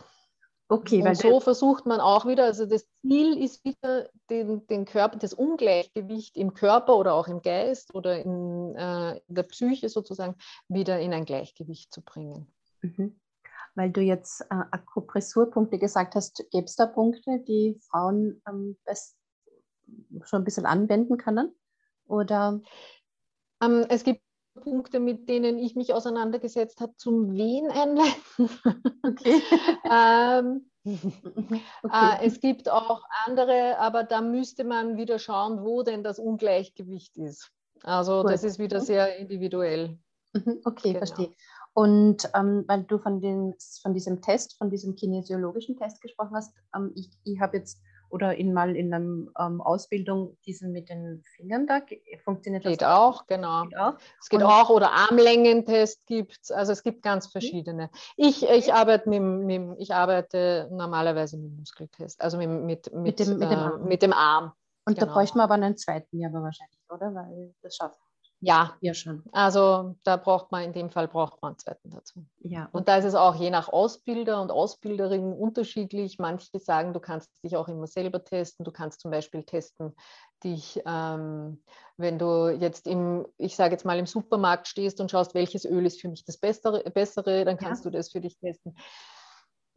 Okay, 0.71 1.03
und 1.03 1.17
so 1.17 1.41
versucht 1.41 1.87
man 1.87 1.99
auch 2.01 2.27
wieder, 2.27 2.45
also 2.45 2.67
das 2.67 2.87
Ziel 3.01 3.43
ist 3.43 3.65
wieder, 3.65 4.11
den, 4.29 4.67
den 4.67 4.85
Körper, 4.85 5.17
das 5.17 5.33
Ungleichgewicht 5.33 6.37
im 6.37 6.53
Körper 6.53 6.97
oder 6.97 7.15
auch 7.15 7.27
im 7.27 7.41
Geist 7.41 7.95
oder 7.95 8.23
in, 8.23 8.75
äh, 8.77 9.17
in 9.29 9.35
der 9.35 9.45
Psyche 9.45 9.89
sozusagen 9.89 10.37
wieder 10.69 11.01
in 11.01 11.15
ein 11.15 11.25
Gleichgewicht 11.25 11.93
zu 11.93 12.03
bringen. 12.03 12.53
Mhm 12.83 13.19
weil 13.79 13.91
du 13.93 14.01
jetzt 14.01 14.41
äh, 14.51 14.65
Akupressurpunkte 14.73 15.79
gesagt 15.79 16.17
hast, 16.17 16.45
gäbe 16.51 16.65
es 16.65 16.75
da 16.75 16.87
Punkte, 16.87 17.39
die 17.47 17.79
Frauen 17.89 18.43
ähm, 18.49 18.77
best, 18.85 19.17
schon 20.25 20.43
ein 20.43 20.45
bisschen 20.45 20.67
anwenden 20.67 21.17
können? 21.17 21.55
Oder? 22.07 22.61
Ähm, 23.63 23.87
es 23.89 24.03
gibt 24.03 24.21
Punkte, 24.61 25.01
mit 25.01 25.29
denen 25.29 25.59
ich 25.59 25.75
mich 25.75 25.95
auseinandergesetzt 25.95 26.81
habe, 26.81 26.95
zum 26.97 27.33
Wen 27.33 27.71
einleiten. 27.71 28.51
Okay. 29.03 29.41
ähm, 29.91 30.71
okay. 30.85 31.61
Äh, 31.93 32.27
es 32.27 32.41
gibt 32.41 32.69
auch 32.71 33.03
andere, 33.27 33.79
aber 33.79 34.05
da 34.05 34.21
müsste 34.21 34.65
man 34.65 34.97
wieder 34.97 35.19
schauen, 35.19 35.65
wo 35.65 35.83
denn 35.83 36.03
das 36.03 36.19
Ungleichgewicht 36.19 37.17
ist. 37.17 37.51
Also 37.83 38.23
Gut. 38.23 38.33
das 38.33 38.45
ist 38.45 38.59
wieder 38.59 38.81
mhm. 38.81 38.85
sehr 38.85 39.17
individuell. 39.17 39.99
Mhm, 40.33 40.61
okay, 40.65 40.89
genau. 40.93 40.99
verstehe. 40.99 41.31
Und 41.75 42.29
ähm, 42.35 42.65
weil 42.67 42.83
du 42.85 42.99
von, 42.99 43.21
den, 43.21 43.55
von 43.83 43.95
diesem 43.95 44.21
Test, 44.21 44.59
von 44.59 44.69
diesem 44.71 44.97
kinesiologischen 44.97 45.77
Test 45.77 46.01
gesprochen 46.01 46.35
hast, 46.35 46.53
ähm, 46.75 46.93
ich, 46.97 47.09
ich 47.25 47.41
habe 47.41 47.59
jetzt 47.59 47.81
oder 48.11 48.37
in 48.37 48.53
mal 48.53 48.77
in 48.77 48.93
einer 48.93 49.05
ähm, 49.39 49.61
Ausbildung 49.61 50.37
diesen 50.47 50.73
mit 50.73 50.89
den 50.89 51.23
Fingern 51.37 51.67
da 51.67 51.81
funktioniert 52.25 52.65
geht 52.65 52.83
das 52.83 52.89
auch, 52.89 53.27
genau. 53.27 53.65
Geht 53.65 53.79
auch. 53.79 53.95
Es 54.21 54.29
geht 54.29 54.41
Und 54.41 54.47
auch 54.47 54.71
oder 54.71 54.93
Armlängentest 54.93 56.07
gibt 56.07 56.39
es, 56.43 56.51
also 56.51 56.73
es 56.73 56.83
gibt 56.83 57.03
ganz 57.03 57.27
mhm. 57.27 57.31
verschiedene. 57.33 57.91
Ich, 58.17 58.49
ich 58.49 58.73
arbeite 58.73 59.09
mit, 59.09 59.23
mit, 59.23 59.79
ich 59.79 59.95
arbeite 59.95 60.69
normalerweise 60.71 61.37
mit 61.37 61.51
dem 61.51 61.57
Muskeltest, 61.59 62.21
also 62.21 62.39
mit, 62.39 62.49
mit, 62.49 62.93
mit, 62.93 62.95
mit, 62.95 63.19
dem, 63.21 63.39
mit, 63.39 63.51
dem, 63.51 63.59
Arm. 63.59 63.83
Äh, 63.83 63.89
mit 63.89 64.03
dem 64.03 64.13
Arm. 64.13 64.53
Und 64.87 64.95
genau. 64.95 65.07
da 65.07 65.13
bräuchte 65.13 65.37
man 65.37 65.45
aber 65.45 65.55
einen 65.55 65.77
zweiten 65.77 66.19
ja 66.19 66.29
aber 66.29 66.43
wahrscheinlich, 66.43 66.81
oder? 66.91 67.15
Weil 67.15 67.55
das 67.63 67.77
schafft 67.77 67.99
ja, 68.41 68.77
ja 68.81 68.95
schon. 68.95 69.25
Also 69.33 69.97
da 70.05 70.17
braucht 70.17 70.53
man 70.53 70.63
in 70.63 70.73
dem 70.73 70.91
Fall 70.91 71.09
braucht 71.09 71.43
man 71.43 71.51
einen 71.51 71.59
zweiten 71.59 71.91
dazu. 71.91 72.25
Ja, 72.39 72.65
okay. 72.65 72.71
Und 72.73 72.89
da 72.89 72.97
ist 72.97 73.05
es 73.05 73.15
auch 73.17 73.35
je 73.35 73.51
nach 73.51 73.69
Ausbilder 73.69 74.41
und 74.41 74.53
Ausbilderin 74.53 75.33
unterschiedlich. 75.33 76.19
Manche 76.19 76.59
sagen, 76.61 76.93
du 76.93 77.01
kannst 77.01 77.31
dich 77.43 77.57
auch 77.57 77.67
immer 77.67 77.89
selber 77.89 78.23
testen. 78.23 78.65
Du 78.65 78.71
kannst 78.71 79.01
zum 79.01 79.11
Beispiel 79.11 79.43
testen, 79.43 79.93
dich, 80.45 80.81
ähm, 80.87 81.63
wenn 81.97 82.19
du 82.19 82.49
jetzt 82.49 82.87
im, 82.87 83.27
ich 83.39 83.57
sage 83.57 83.73
jetzt 83.73 83.85
mal 83.85 83.99
im 83.99 84.07
Supermarkt 84.07 84.69
stehst 84.69 85.01
und 85.01 85.11
schaust, 85.11 85.35
welches 85.35 85.65
Öl 85.65 85.85
ist 85.85 86.01
für 86.01 86.09
mich 86.09 86.25
das 86.25 86.39
Bessere, 86.39 86.85
Bessere 86.91 87.45
dann 87.45 87.57
kannst 87.57 87.85
ja. 87.85 87.91
du 87.91 87.97
das 87.97 88.13
für 88.13 88.21
dich 88.21 88.39
testen. 88.39 88.77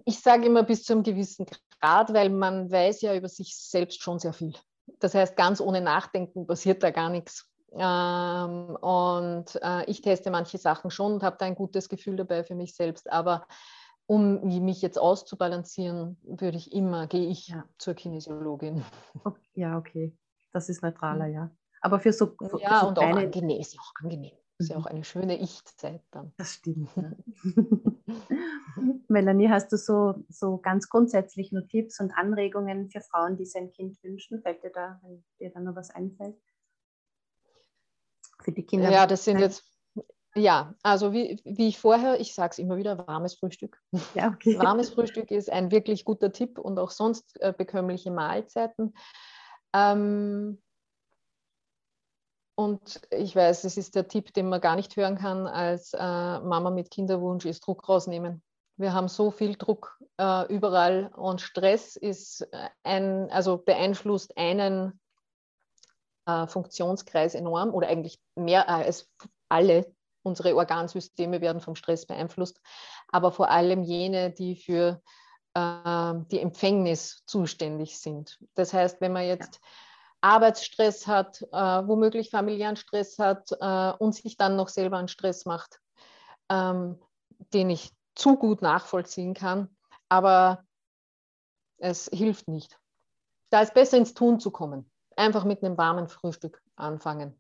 Ich 0.06 0.20
sage 0.20 0.46
immer 0.46 0.64
bis 0.64 0.84
zu 0.84 0.94
einem 0.94 1.04
gewissen 1.04 1.48
Grad, 1.80 2.14
weil 2.14 2.30
man 2.30 2.72
weiß 2.72 3.02
ja 3.02 3.16
über 3.16 3.28
sich 3.28 3.58
selbst 3.58 4.04
schon 4.04 4.20
sehr 4.20 4.34
viel. 4.34 4.54
Das 5.00 5.16
heißt, 5.16 5.36
ganz 5.36 5.62
ohne 5.62 5.82
Nachdenken 5.82 6.46
passiert 6.46 6.84
da 6.84 6.92
gar 6.92 7.10
nichts. 7.10 7.51
Ähm, 7.74 8.76
und 8.76 9.60
äh, 9.62 9.86
ich 9.86 10.02
teste 10.02 10.32
manche 10.32 10.58
Sachen 10.58 10.92
schon 10.92 11.14
und 11.14 11.24
habe 11.24 11.38
da 11.40 11.46
ein 11.46 11.56
gutes 11.56 11.90
Gefühl 11.90 12.16
dabei 12.16 12.44
für 12.44 12.56
mich 12.56 12.76
selbst. 12.76 13.12
Aber 13.12 13.48
um 14.08 14.44
mich 14.44 14.82
jetzt 14.82 15.00
auszubalancieren, 15.00 16.18
würde 16.24 16.58
ich 16.58 16.74
immer, 16.74 17.08
gehe 17.08 17.30
ich 17.30 17.48
ja. 17.48 17.64
zur 17.78 17.94
Kinesiologin. 17.94 18.84
Okay, 19.24 19.40
ja, 19.54 19.78
okay. 19.78 20.18
Das 20.52 20.68
ist 20.68 20.84
neutraler, 20.84 21.28
ja. 21.28 21.50
Aber 21.82 22.00
für 22.00 22.12
so, 22.12 22.36
für 22.38 22.60
ja, 22.62 22.82
so 22.82 22.88
und 22.90 22.98
kleine... 22.98 23.14
auch 23.14 23.24
angenehm, 23.24 23.60
ist 23.62 23.74
ja 23.74 23.80
auch 23.80 23.94
angenehm. 24.04 24.34
Ist 24.60 24.70
ja 24.70 24.76
auch 24.78 24.82
mhm. 24.82 24.92
eine 24.92 25.04
schöne 25.04 25.40
Ich-Zeit 25.40 26.04
dann. 26.12 26.34
Das 26.38 26.54
stimmt. 26.54 26.90
Ja. 26.96 27.12
Melanie, 29.08 29.50
hast 29.50 29.72
du 29.72 29.78
so, 29.78 30.16
so 30.30 30.58
ganz 30.58 30.90
grundsätzlich 30.90 31.52
nur 31.52 31.68
Tipps 31.68 32.00
und 32.00 32.12
Anregungen 32.12 32.90
für 32.90 33.02
Frauen, 33.02 33.38
die 33.38 33.46
sein 33.46 33.72
Kind 33.72 34.02
wünschen? 34.04 34.42
Fällt 34.42 34.64
dir 34.64 34.72
da, 34.72 35.00
wenn 35.04 35.24
dir 35.40 35.52
da 35.52 35.60
noch 35.60 35.76
was 35.76 35.90
einfällt? 35.90 36.36
Für 38.42 38.52
die 38.52 38.64
Kinder? 38.64 38.92
Ja, 38.92 39.08
das 39.08 39.24
sind 39.26 39.40
jetzt, 39.40 39.64
ja, 40.36 40.74
also 40.84 41.12
wie, 41.14 41.42
wie 41.44 41.68
ich 41.68 41.80
vorher, 41.80 42.20
ich 42.20 42.34
sage 42.34 42.52
es 42.52 42.60
immer 42.60 42.78
wieder, 42.78 43.08
warmes 43.08 43.36
Frühstück. 43.36 43.82
Ja, 44.16 44.30
okay. 44.30 44.58
Warmes 44.58 44.90
Frühstück 44.90 45.32
ist 45.32 45.50
ein 45.50 45.72
wirklich 45.72 46.06
guter 46.06 46.32
Tipp 46.32 46.58
und 46.58 46.80
auch 46.80 46.92
sonst 46.92 47.42
äh, 47.42 47.54
bekömmliche 47.58 48.12
Mahlzeiten. 48.12 48.94
Ähm, 49.74 50.62
und 52.56 53.02
ich 53.12 53.36
weiß, 53.36 53.64
es 53.64 53.78
ist 53.78 53.96
der 53.96 54.08
Tipp, 54.08 54.34
den 54.34 54.48
man 54.48 54.62
gar 54.62 54.76
nicht 54.76 54.96
hören 54.96 55.18
kann 55.18 55.48
als 55.48 55.94
äh, 55.94 55.98
Mama 55.98 56.70
mit 56.70 56.92
Kinderwunsch, 56.92 57.46
ist 57.46 57.66
Druck 57.66 57.90
rausnehmen. 57.90 58.44
Wir 58.78 58.94
haben 58.94 59.10
so 59.10 59.32
viel 59.32 59.56
Druck 59.56 60.00
äh, 60.18 60.54
überall 60.54 61.12
und 61.16 61.42
Stress 61.42 61.96
ist 61.96 62.48
ein, 62.84 63.30
also 63.32 63.58
beeinflusst 63.58 64.38
einen 64.38 65.01
äh, 66.32 66.48
Funktionskreis 66.48 67.36
enorm 67.36 67.74
oder 67.74 67.88
eigentlich 67.88 68.20
mehr 68.36 68.66
äh, 68.68 68.86
als 68.86 69.10
alle 69.50 69.94
unsere 70.24 70.56
Organsysteme 70.56 71.42
werden 71.42 71.62
vom 71.62 71.76
Stress 71.76 72.06
beeinflusst, 72.06 72.62
aber 73.08 73.32
vor 73.32 73.50
allem 73.50 73.84
jene, 73.84 74.32
die 74.32 74.56
für 74.56 75.02
äh, 75.54 76.14
die 76.32 76.40
Empfängnis 76.40 77.24
zuständig 77.26 78.00
sind. 78.00 78.40
Das 78.54 78.74
heißt, 78.74 79.02
wenn 79.02 79.14
man 79.14 79.26
jetzt 79.26 79.56
ja. 79.56 79.62
Arbeitsstress 80.22 81.08
hat, 81.08 81.42
äh, 81.42 81.48
womöglich 81.88 82.30
familiären 82.30 82.76
Stress 82.76 83.18
hat 83.18 83.52
äh, 83.60 83.92
und 83.98 84.14
sich 84.14 84.38
dann 84.38 84.56
noch 84.56 84.70
selber 84.70 84.98
einen 84.98 85.08
Stress 85.08 85.46
macht, 85.46 85.80
ähm, 86.50 87.00
den 87.54 87.70
ich 87.70 87.92
zu 88.14 88.36
gut 88.36 88.62
nachvollziehen 88.62 89.34
kann, 89.34 89.76
aber 90.10 90.64
es 91.78 92.10
hilft 92.14 92.48
nicht. 92.48 92.78
Da 93.50 93.62
ist 93.62 93.74
besser 93.74 93.98
ins 93.98 94.14
Tun 94.14 94.40
zu 94.40 94.52
kommen 94.52 94.91
einfach 95.22 95.46
mit 95.46 95.64
einem 95.64 95.78
warmen 95.78 96.08
Frühstück 96.08 96.62
anfangen. 96.76 97.40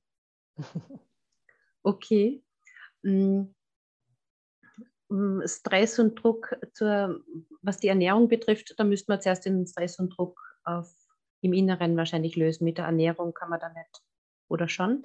Okay. 1.84 2.44
Mm. 3.02 3.46
Mm, 5.10 5.42
Stress 5.46 6.00
und 6.00 6.16
Druck, 6.16 6.56
zur, 6.74 7.22
was 7.62 7.78
die 7.78 7.90
Ernährung 7.90 8.28
betrifft, 8.28 8.76
da 8.78 8.84
müsste 8.84 9.12
man 9.12 9.20
zuerst 9.20 9.46
den 9.46 9.68
Stress 9.68 10.00
und 10.00 10.16
Druck 10.16 10.40
auf, 10.64 10.94
im 11.42 11.54
Inneren 11.54 11.98
wahrscheinlich 11.98 12.36
lösen. 12.36 12.64
Mit 12.64 12.78
der 12.78 12.86
Ernährung 12.86 13.34
kann 13.34 13.50
man 13.50 13.60
da 13.60 13.70
nicht, 13.70 14.02
oder 14.48 14.70
schon? 14.70 15.04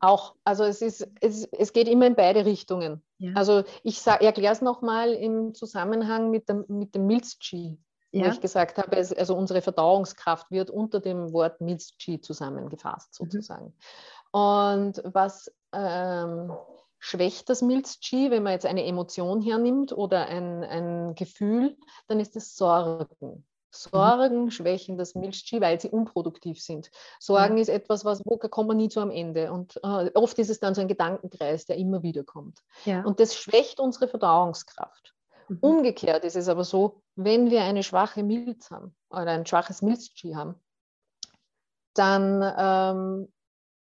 Auch, 0.00 0.36
also 0.44 0.64
es, 0.64 0.80
ist, 0.80 1.08
es, 1.20 1.44
es 1.52 1.72
geht 1.72 1.86
immer 1.86 2.06
in 2.06 2.16
beide 2.16 2.46
Richtungen. 2.46 3.02
Ja. 3.18 3.32
Also 3.34 3.64
ich 3.82 4.04
erkläre 4.06 4.52
es 4.52 4.62
nochmal 4.62 5.12
im 5.12 5.54
Zusammenhang 5.54 6.30
mit 6.30 6.48
dem, 6.48 6.64
mit 6.68 6.94
dem 6.94 7.06
Milz-Chi 7.06 7.78
ja. 8.14 8.26
wo 8.26 8.30
ich 8.30 8.40
gesagt 8.40 8.78
habe, 8.78 8.96
also 8.96 9.36
unsere 9.36 9.62
Verdauungskraft 9.62 10.50
wird 10.50 10.70
unter 10.70 11.00
dem 11.00 11.32
Wort 11.32 11.60
Milz-Chi 11.60 12.20
zusammengefasst 12.20 13.20
mhm. 13.20 13.24
sozusagen. 13.24 13.66
Mhm. 13.66 14.40
Und 14.40 15.02
was 15.04 15.52
ähm, 15.72 16.52
schwächt 16.98 17.48
das 17.48 17.62
Milz-Chi, 17.62 18.30
wenn 18.30 18.42
man 18.42 18.52
jetzt 18.52 18.66
eine 18.66 18.84
Emotion 18.84 19.42
hernimmt 19.42 19.92
oder 19.92 20.26
ein, 20.26 20.64
ein 20.64 21.14
Gefühl, 21.14 21.76
dann 22.08 22.20
ist 22.20 22.36
es 22.36 22.56
Sorgen. 22.56 23.44
Sorgen 23.70 24.44
mhm. 24.44 24.50
schwächen 24.50 24.96
das 24.96 25.14
Milch-Chi, 25.14 25.60
weil 25.60 25.80
sie 25.80 25.90
unproduktiv 25.90 26.62
sind. 26.62 26.90
Sorgen 27.18 27.56
ja. 27.56 27.62
ist 27.62 27.68
etwas, 27.68 28.04
was, 28.04 28.22
wo 28.24 28.38
kommt 28.38 28.68
man 28.68 28.76
nie 28.76 28.88
zu 28.88 29.00
am 29.00 29.10
Ende. 29.10 29.52
Und 29.52 29.76
äh, 29.82 30.10
oft 30.14 30.38
ist 30.38 30.50
es 30.50 30.60
dann 30.60 30.74
so 30.74 30.80
ein 30.80 30.88
Gedankenkreis, 30.88 31.66
der 31.66 31.76
immer 31.76 32.02
wieder 32.02 32.24
kommt. 32.24 32.60
Ja. 32.84 33.04
Und 33.04 33.20
das 33.20 33.34
schwächt 33.34 33.80
unsere 33.80 34.08
Verdauungskraft. 34.08 35.14
Mhm. 35.48 35.58
Umgekehrt 35.60 36.24
ist 36.24 36.36
es 36.36 36.48
aber 36.48 36.64
so, 36.64 37.02
wenn 37.16 37.50
wir 37.50 37.62
eine 37.62 37.82
schwache 37.82 38.22
Milz 38.22 38.70
haben 38.70 38.94
oder 39.10 39.30
ein 39.32 39.46
schwaches 39.46 39.82
Milz-Chi 39.82 40.34
haben, 40.34 40.54
dann 41.94 42.42
ähm, 42.56 43.32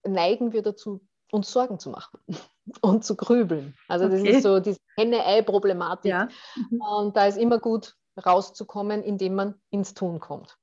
neigen 0.03 0.53
wir 0.53 0.63
dazu, 0.63 1.01
uns 1.31 1.51
Sorgen 1.51 1.79
zu 1.79 1.89
machen 1.89 2.19
und 2.81 3.05
zu 3.05 3.15
grübeln. 3.15 3.75
Also 3.87 4.09
das 4.09 4.21
okay. 4.21 4.31
ist 4.31 4.43
so 4.43 4.59
diese 4.59 4.79
Henne-Ei-Problematik. 4.97 6.11
Ja. 6.11 6.27
Und 6.79 7.15
da 7.15 7.25
ist 7.25 7.37
immer 7.37 7.59
gut 7.59 7.95
rauszukommen, 8.23 9.03
indem 9.03 9.35
man 9.35 9.61
ins 9.69 9.93
Tun 9.93 10.19
kommt 10.19 10.57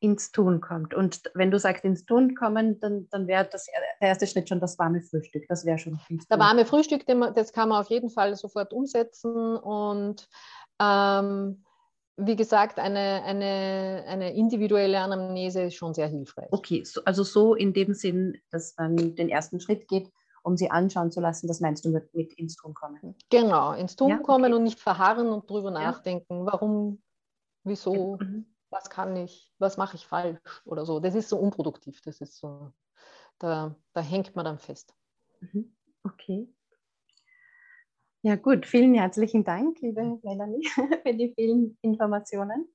ins 0.00 0.30
Tun 0.30 0.60
kommt. 0.60 0.94
Und 0.94 1.22
wenn 1.34 1.50
du 1.50 1.58
sagst 1.58 1.84
ins 1.84 2.04
Tun 2.04 2.34
kommen, 2.34 2.78
dann, 2.80 3.08
dann 3.10 3.26
wäre 3.26 3.48
das 3.50 3.66
der 4.00 4.08
erste 4.08 4.26
Schritt 4.26 4.48
schon 4.48 4.60
das 4.60 4.78
warme 4.78 5.02
Frühstück. 5.02 5.44
Das 5.48 5.64
wäre 5.64 5.78
schon. 5.78 5.98
Das 6.28 6.38
warme 6.38 6.64
Frühstück, 6.64 7.04
das 7.06 7.52
kann 7.52 7.70
man 7.70 7.80
auf 7.80 7.90
jeden 7.90 8.10
Fall 8.10 8.36
sofort 8.36 8.72
umsetzen. 8.72 9.56
Und 9.56 10.28
ähm, 10.80 11.64
wie 12.16 12.36
gesagt, 12.36 12.78
eine, 12.78 13.22
eine, 13.24 14.04
eine 14.06 14.34
individuelle 14.34 15.00
Anamnese 15.00 15.62
ist 15.62 15.74
schon 15.74 15.94
sehr 15.94 16.08
hilfreich. 16.08 16.48
Okay, 16.50 16.84
so, 16.84 17.00
also 17.04 17.24
so 17.24 17.54
in 17.54 17.72
dem 17.72 17.94
Sinn, 17.94 18.38
dass 18.50 18.76
man 18.76 19.16
den 19.16 19.28
ersten 19.28 19.60
Schritt 19.60 19.88
geht, 19.88 20.12
um 20.44 20.56
sie 20.56 20.70
anschauen 20.70 21.10
zu 21.10 21.20
lassen, 21.20 21.48
das 21.48 21.60
meinst 21.60 21.84
du 21.84 21.90
mit, 21.90 22.14
mit 22.14 22.32
ins 22.34 22.56
Tun 22.56 22.72
kommen? 22.72 23.16
Genau, 23.30 23.72
ins 23.72 23.96
Tun 23.96 24.10
ja, 24.10 24.18
kommen 24.18 24.54
und 24.54 24.62
nicht 24.62 24.78
verharren 24.78 25.28
und 25.28 25.50
drüber 25.50 25.72
ja. 25.72 25.80
nachdenken, 25.80 26.46
warum, 26.46 27.02
wieso. 27.64 28.16
Mhm 28.20 28.46
was 28.70 28.90
kann 28.90 29.16
ich, 29.16 29.52
was 29.58 29.76
mache 29.76 29.96
ich 29.96 30.06
falsch 30.06 30.40
oder 30.64 30.84
so. 30.84 31.00
Das 31.00 31.14
ist 31.14 31.28
so 31.28 31.38
unproduktiv. 31.38 32.00
Das 32.02 32.20
ist 32.20 32.36
so, 32.38 32.72
da, 33.38 33.74
da 33.92 34.00
hängt 34.00 34.36
man 34.36 34.44
dann 34.44 34.58
fest. 34.58 34.94
Mhm. 35.40 35.76
Okay. 36.04 36.48
Ja, 38.22 38.36
gut. 38.36 38.66
Vielen 38.66 38.94
herzlichen 38.94 39.44
Dank, 39.44 39.80
liebe 39.80 40.18
Melanie, 40.22 40.66
für 41.02 41.14
die 41.14 41.32
vielen 41.34 41.78
Informationen. 41.82 42.68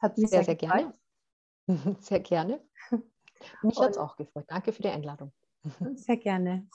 Hat 0.00 0.16
mich 0.18 0.30
sehr, 0.30 0.44
sehr, 0.44 0.56
sehr 0.58 0.68
gerne. 0.68 0.94
Sehr 2.00 2.20
gerne. 2.20 2.64
Mich 3.62 3.76
hat 3.80 3.90
es 3.90 3.98
auch 3.98 4.16
gefreut. 4.16 4.44
Danke 4.46 4.72
für 4.72 4.82
die 4.82 4.88
Einladung. 4.88 5.32
Sehr 5.94 6.16
gerne. 6.16 6.68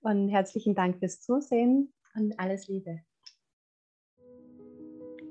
Und 0.00 0.30
herzlichen 0.30 0.74
Dank 0.74 0.98
fürs 0.98 1.20
Zusehen 1.20 1.92
und 2.14 2.38
alles 2.40 2.68
Liebe. 2.68 3.02